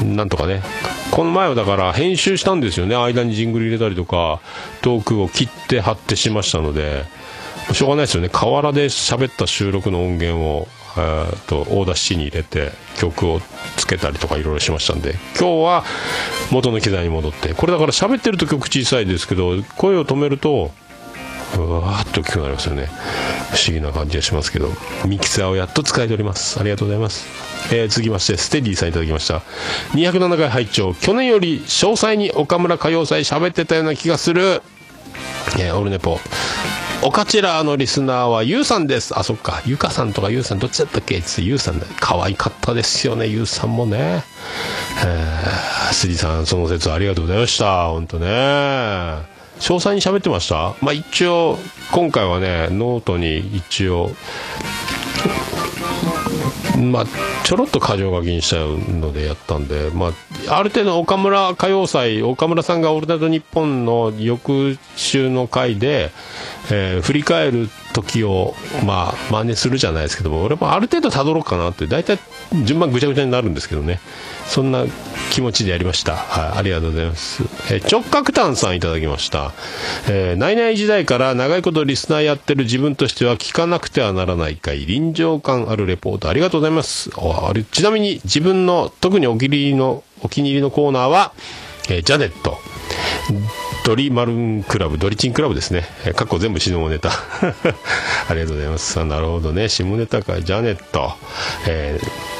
[0.04, 0.62] なんとかね。
[1.10, 2.94] この前はだから編集したんですよね。
[2.94, 4.40] 間にジングル入れたりとか
[4.82, 7.04] トークを切って貼ってしましたので。
[7.72, 8.30] しょうがないですよね。
[8.30, 13.40] 河原で喋った収録の音源をえーとオーダー C に入れて曲を
[13.76, 15.16] つけたりとかいろいろしましたんで。
[15.38, 15.84] 今日は
[16.50, 17.54] 元の機材に戻って。
[17.54, 20.70] これだから喋ってると曲小さいですけど声を止めると
[21.56, 22.86] わーっと大きくなりますよね
[23.50, 24.68] 不思議な感じがしますけど
[25.06, 27.26] ミキサーをやっと使えておりますありがとうございます、
[27.74, 29.42] えー、続きましてステディさんいただきました
[29.92, 34.62] 207回拝聴去年より詳細に岡村歌謡祭喋ってたような気がする
[35.58, 36.18] えー、オルネポ
[37.00, 39.16] おかちらのリスナーはゆうさんです。
[39.16, 39.62] あ、そっか。
[39.64, 41.22] ゆかさんとかゆうさん、どっちだったっけ？
[41.22, 41.86] つってゆうさんだ。
[42.00, 44.24] 可愛かったですよね、ゆうさんもね。
[45.06, 47.86] えー、スリさん、その説ありがとうございました。
[47.86, 49.37] ほんとね。
[49.60, 50.74] 詳細に喋ってました？
[50.80, 51.58] まあ一応、
[51.92, 54.10] 今回はね、ノートに一応、
[56.78, 57.04] まあ、
[57.44, 60.12] ちょろっと過剰書きにしちゃうのでやったんで、ま
[60.48, 66.12] あ、ある程度岡村歌謡祭岡村さんが「オールナイトニッポン」の翌週の回で、
[66.70, 68.54] えー、振り返る時を
[68.84, 72.18] まあ真似するじゃないですけども俺もある程度たどろうかなって大体
[72.64, 74.00] 順番ぐちゃぐちゃになるんですけどね
[74.48, 74.84] そんな
[75.30, 76.16] 気持ちでやりました。
[76.16, 77.42] はい、ありがとうございます。
[77.70, 79.52] えー、直角炭さんいただきました。
[80.08, 87.10] えー、ナイナイ時代から長いことリスナーやってる自分としては聞かなくてはならない回、臨場感あるレポートありがとうございます。
[87.16, 91.32] あれちなみに自分の特にお気に入りの、お気に入りのコーナーは、
[91.90, 92.58] えー、ジャネット。
[93.84, 95.84] ドリマルンクラブ、ドリチンクラブですね。
[96.04, 97.10] えー、過去全部下ネタ。
[98.28, 99.04] ありがとうございます。
[99.04, 99.68] なるほどね。
[99.68, 101.12] 下ネタか、ジャネット。
[101.66, 102.37] えー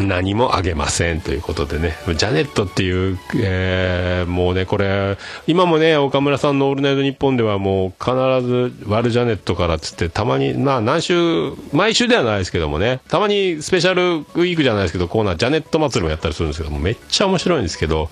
[0.00, 8.12] 何もあげませんということでね、ジャネットっていう、えー、もうね、これ、今もね、岡村さんのオールナイトニッポンではもう必
[8.46, 18.08] ずワルジャネットからっつって、たまに、まあ何週、毎週ではないですけどもね、たまにスペシャルウィークじゃないですけど、コーナー、ジャネット祭りもやったりするんですけど、めっちゃ面白いんですけど、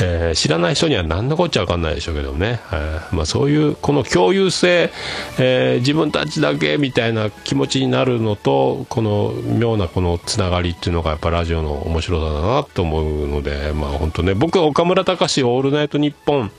[0.00, 4.90] えー、知らない人には何のこっちゃわかんないでしょうけどね、えー、まあそういう、この共有性、
[5.38, 16.50] えー、自分たちだけみたいな気持ちになるのと、この妙なこのつながりっていうのがやっぱラジオの面白さだなと思うので、まあ本当ね、僕は岡村隆史オールナイトニッポン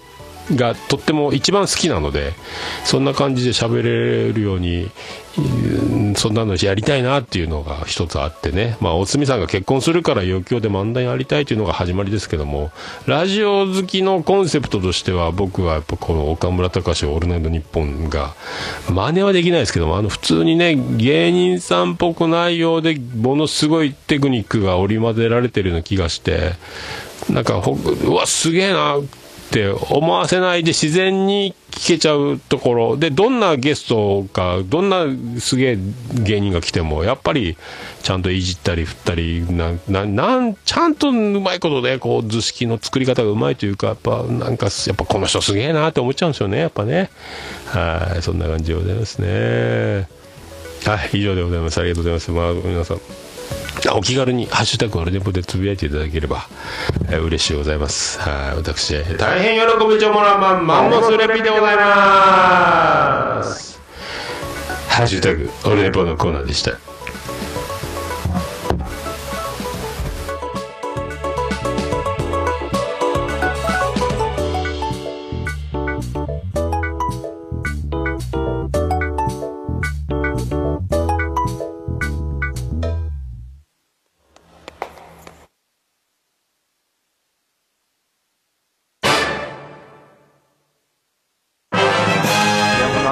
[0.55, 2.33] がとっても一番好きなので、
[2.83, 4.89] そんな感じで喋れるように、
[6.15, 8.77] そんなのやりたいなっていうのが一つあってね。
[8.81, 12.71] まあ、おつみさんが結婚するから余興で漫談やりたいというのが始まりですけども、
[13.05, 18.33] ラジオ好きのコンセプトとしては、僕はやっぱこの岡村隆史オールナイトニッポンが、
[18.89, 26.53] 真似はできないですけども、あの普通にね、芸人さんっぽくないようで、ものすごいテクニックが織り交ぜられてるような気がして、
[27.29, 28.97] なんかほ、うわ、すげえな、
[29.49, 32.97] って思わせないで自然に聞けちゃうところ。
[32.97, 35.07] でどんなゲストかどんな
[35.39, 35.77] すげえ
[36.13, 37.57] 芸人が来てもやっぱり
[38.03, 47.09] ちゃんといじったり振ったりなんちゃんとうまいことでこう図式の作り方がうまいというかやっぱなんかやっぱこの人すげえなって思っちゃうんですよねやっぱね。
[47.65, 50.07] はいそんな感じでございますね。
[50.85, 51.79] はい以上でございます。
[51.79, 52.31] ありがとうございます。
[52.31, 53.28] まあ皆さん。
[53.93, 56.47] お気軽に「ハッシュタグオルネポ」でつぶやいていただければ、
[57.09, 58.19] えー嬉しいございます。
[58.19, 63.79] はい私大変喜びちょもらまんマンモスレピでございます。
[64.89, 66.71] ハッシュタグオルネポのコーナーでした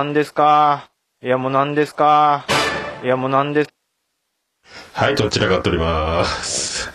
[0.07, 0.89] 何ですか？
[1.21, 2.45] いやもう何ですか？
[3.03, 3.69] いやもう何です？
[4.93, 6.89] はいどちらかっております。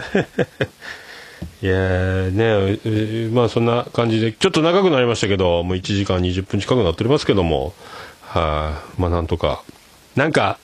[1.61, 7.75] いやーねうまあそんな感じでちょっと長くなりましたけどもう1時間20分近くなっておりますけども。
[8.23, 9.63] はい、まあなんとか。
[10.17, 10.59] なんか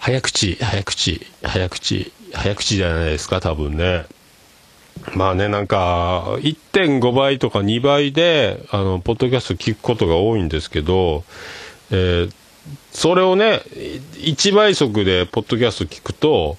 [0.00, 4.04] 早口早口早口早口じゃないですか多分ね
[5.14, 11.24] まあねなんか1.5倍とか2倍であのポッドキャスト聞くことが多いんですけど、
[11.90, 12.32] えー
[12.92, 13.62] それをね
[14.14, 16.56] 1倍速でポッドキャスト聞くと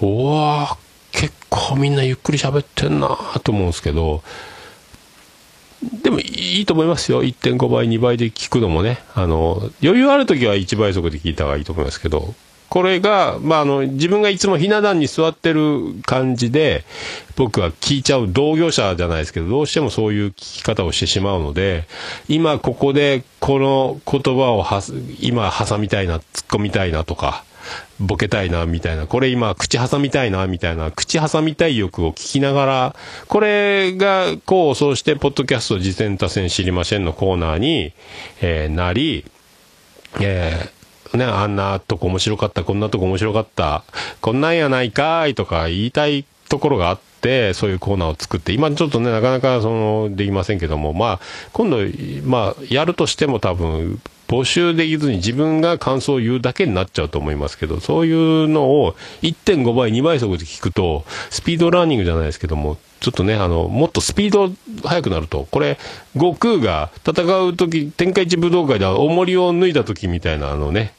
[0.00, 0.78] うわ
[1.12, 4.22] 結構みんなゆっくり喋ってんなと思うんですけど
[6.02, 7.22] でもいいと思いますよ。
[7.22, 9.00] 1.5倍2倍で聞くのもね。
[9.14, 12.34] あの余裕ある時は1倍速で聞いた方がいいと思いますけど。
[12.74, 16.82] これが、まあ、あの自分がいつもひな壇に座ってる感じで
[17.36, 21.84] 僕は聞いちゃう同業者じゃないですけどどうしてもそういう聞き方をしてしまうので
[22.26, 27.44] 今ここでこの言葉をはす今挟みたいな突っ込みたいなとか
[28.00, 32.96] ボケたいなみたいなこれ今口挟みたいなみたいな口挟みたい欲を聞きながら
[33.28, 37.92] これがこうそうしてポッドキャスト次戦多戦知りませんのコーナーに、
[38.42, 39.24] えーなり
[40.20, 40.73] えー
[41.16, 43.84] ね、あんなとこ面白かった、こんなとこ面白かった、
[44.20, 51.20] こんなんやないかいとか言いたいところがあって、そういうコーナーを作って、今ちょっとね、なかなかその、できませんけども、まあ、
[51.52, 51.78] 今度、
[52.24, 64.50] まあ、やるとしても多分、募集できずに自分が感想を言うだけになっちゃうと思いますけど、そういうのを1.5倍、2倍速で聞くと、スピードラーニングじゃないですけども、ちょっとね、あの、もっとスピード
[64.82, 65.78] 速くなると、これ、
[66.14, 70.94] 悟空が戦う時天下一武道会では重りを脱いだ時みたいな、あのね、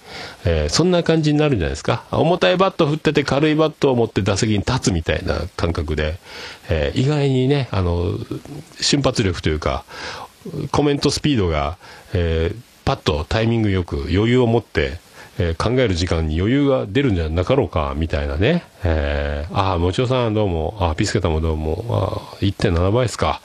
[0.45, 2.03] えーそんな感じになるんじゃないですか？
[2.11, 6.19] 重たいバット振ってて軽いバットを持って打席に立つみたいな感覚で、
[6.69, 8.11] えー意外にね、あの、
[8.80, 9.84] 瞬発力というか、
[10.72, 11.77] コメントスピードが、
[12.14, 14.99] えーパッとタイミングよく余裕を持って、
[15.38, 18.64] えー考える時間に余裕が出るんじゃなかろうか、みたいなね。
[18.84, 23.41] えーああ、もちろさんどうも、ああピスケタもどうも、ああ1.7倍ですか。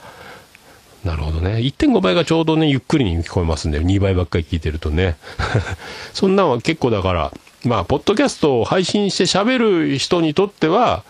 [1.03, 1.55] なるほどね。
[1.55, 5.17] 1.5倍がちょうどね、ゆっくりに聞こえますんで、2倍ばっかり聞いてるとね。
[6.13, 7.31] そんなんは結構だから、
[7.63, 11.03] まあ、ポッドキャストを配信して喋る人にとっては、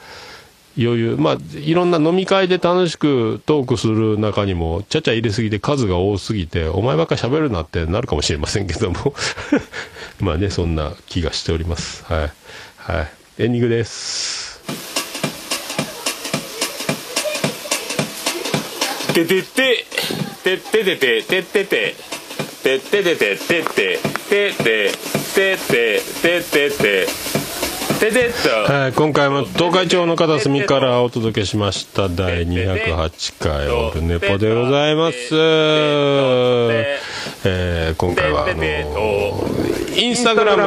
[0.78, 9.14] 余裕、まあ、いろんな飲み会で楽しくトークする中にも、ちゃちゃ入れすぎて数が多すぎて、お前ばっか喋るなってなるかもしれませんけども
[10.20, 12.04] まあね、そんな気がしております。
[12.06, 12.32] はい。
[12.78, 13.12] はい。
[13.44, 14.62] エンディングです。
[19.14, 19.86] ててて、
[20.44, 21.96] てててて、ててて、
[22.64, 24.00] てててて、ててて、
[24.30, 24.92] てて
[25.34, 27.41] てて、てててて、
[28.04, 35.18] はい、今回も東海町の片隅からお届けしました第208回オルネポでございます。
[37.46, 38.64] えー今回はあの
[39.96, 40.64] インスタグラム、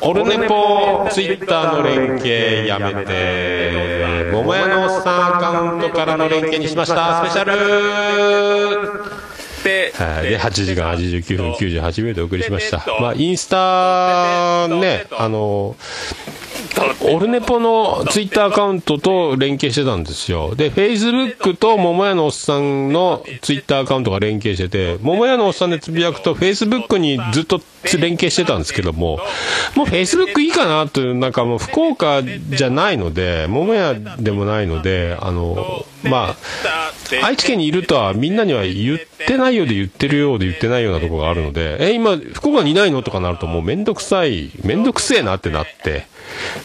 [0.00, 8.79] オルネポ、ツイッターの連携やめて、桃屋のおっさんアカウントからの連携にしました、スペシャルはい、
[9.62, 9.92] で
[10.38, 15.76] 8時間89分98秒でお送りしました、まあ、インスタねあの
[17.02, 20.54] オルネポのツイッターアカウントと連携してたんですよ。
[20.54, 29.18] でフェイスブックと桃屋のおっさんのツイッターアカウントが連携してて桃屋のおっさんでつぶやくとフェイスブックにずっとつ連携してたんですけども、
[29.74, 46.06] もうフェイスブックいいかなという、なんかもう福岡じゃないので、桃屋でもないので、あの、まあ、愛知県にいるとはみんなには言ってないようで言ってるようで言ってないようなところがあるので、え、今、福岡にいないのとかなるともうめんどくさい、めんどくせえなってなって、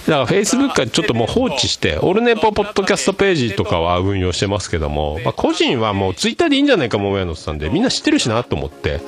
[0.08, 9.02] だからフェイスブックはちょっともう放置して、オルネポポッドキャストページとかは運用してますけども、まあ、個人はもうツイッターでいいんじゃないか、桃屋のおっさんで、みんな知ってるしなと思って、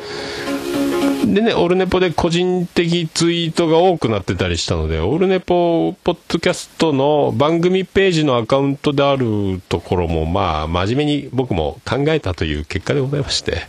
[1.34, 13.68] でね、オルネポで個人的ツイートが多くなってたりしたので、オルネポポッドキャストの番組ページのアカウントであるところも、まあ、真面目に僕も考えたという結果でございまして。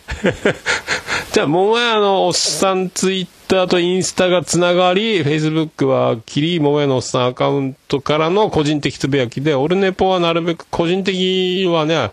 [1.33, 12.11] じゃあ、もうあの、おっさんツイッターとインスタがつながり、フェイスブックはキリモモヤのおっさんアカウントからの個人的つぶやきで、オルネポはなるべく個人的はね、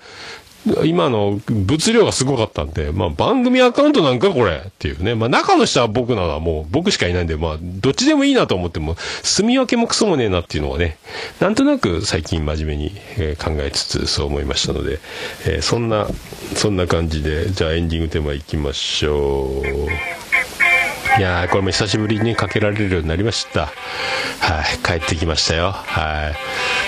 [0.84, 5.16] 今の物量がすごかったんで、まあ番組アカウントなんかこれっていうね。
[5.16, 10.98] まあ中の人は僕なのはもう僕しかいないんで、まあどっちでもいいなと思っても、住み分けもクソもねえなっていうのがね、
[11.40, 15.00] なんとなく最近真面目に、え考えつつそう思いましたので、
[15.46, 16.08] えーそんな、
[16.56, 19.66] そんな感じで、じゃあエンディングテーマいきましょう。
[21.18, 23.68] いやーこれも久しぶりにかけられるようになりました。
[24.40, 25.72] はい、帰ってきましたよ。
[25.72, 26.34] は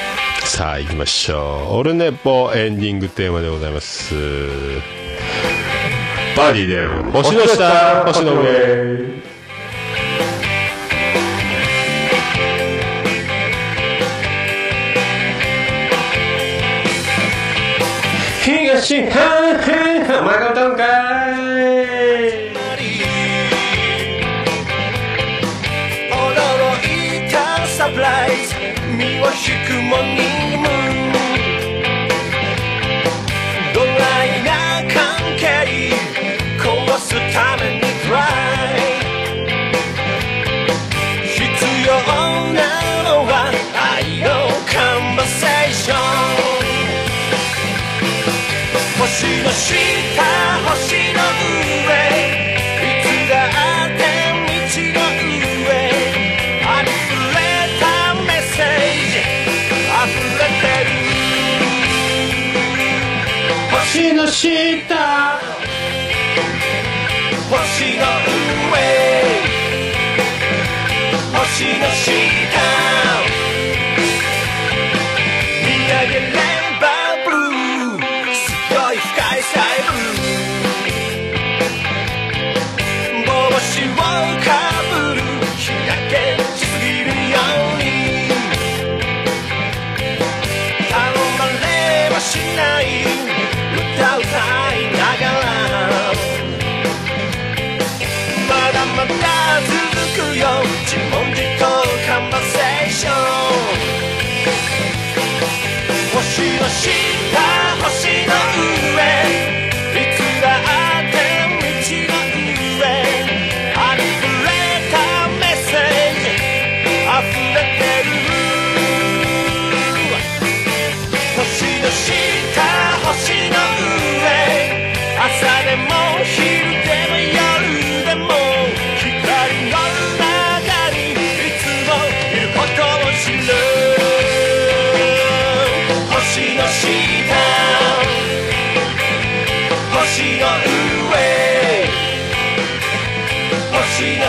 [0.03, 0.06] い。
[0.47, 1.75] さあ行きましょう。
[1.75, 4.15] オルネポエンディングテーマでございます。
[6.35, 9.21] バディで星の下、星の上。
[18.43, 20.83] 東半々まかとんか
[21.37, 21.41] い
[26.09, 26.15] 驚
[27.27, 28.46] いたサプライズ
[28.97, 29.29] 身を引
[29.67, 31.13] くモーニングムーン
[33.71, 34.49] ドライな
[34.91, 34.97] 関
[35.37, 35.45] 係
[36.57, 36.65] 壊
[36.97, 38.17] すためにトラ
[38.73, 38.77] イ。
[41.23, 41.37] 必
[41.85, 41.93] 要
[42.53, 42.59] な
[43.03, 43.31] のは
[43.75, 44.27] 愛の
[44.65, 45.97] カンバセーション
[48.97, 49.05] 星
[49.43, 50.56] の下
[64.31, 65.39] した。
[67.49, 68.03] 星の
[68.71, 68.77] 上。
[71.33, 73.26] 星の下。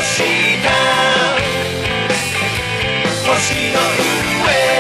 [0.09, 0.23] し
[0.63, 0.71] た。
[3.31, 3.79] 星の
[4.43, 4.78] 上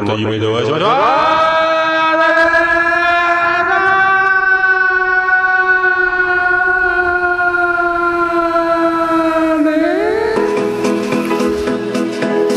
[0.00, 0.90] また夢でお会いしましょう。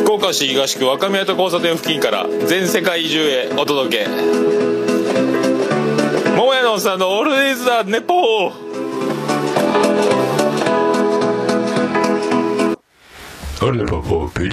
[0.03, 4.07] 福岡市東区若宮と交差点付近から全世界中へお届け
[6.35, 8.67] 桃屋のおっさんのオールディーズ・ザ・ネポー
[13.59, 14.49] あれだ、パパ、ペ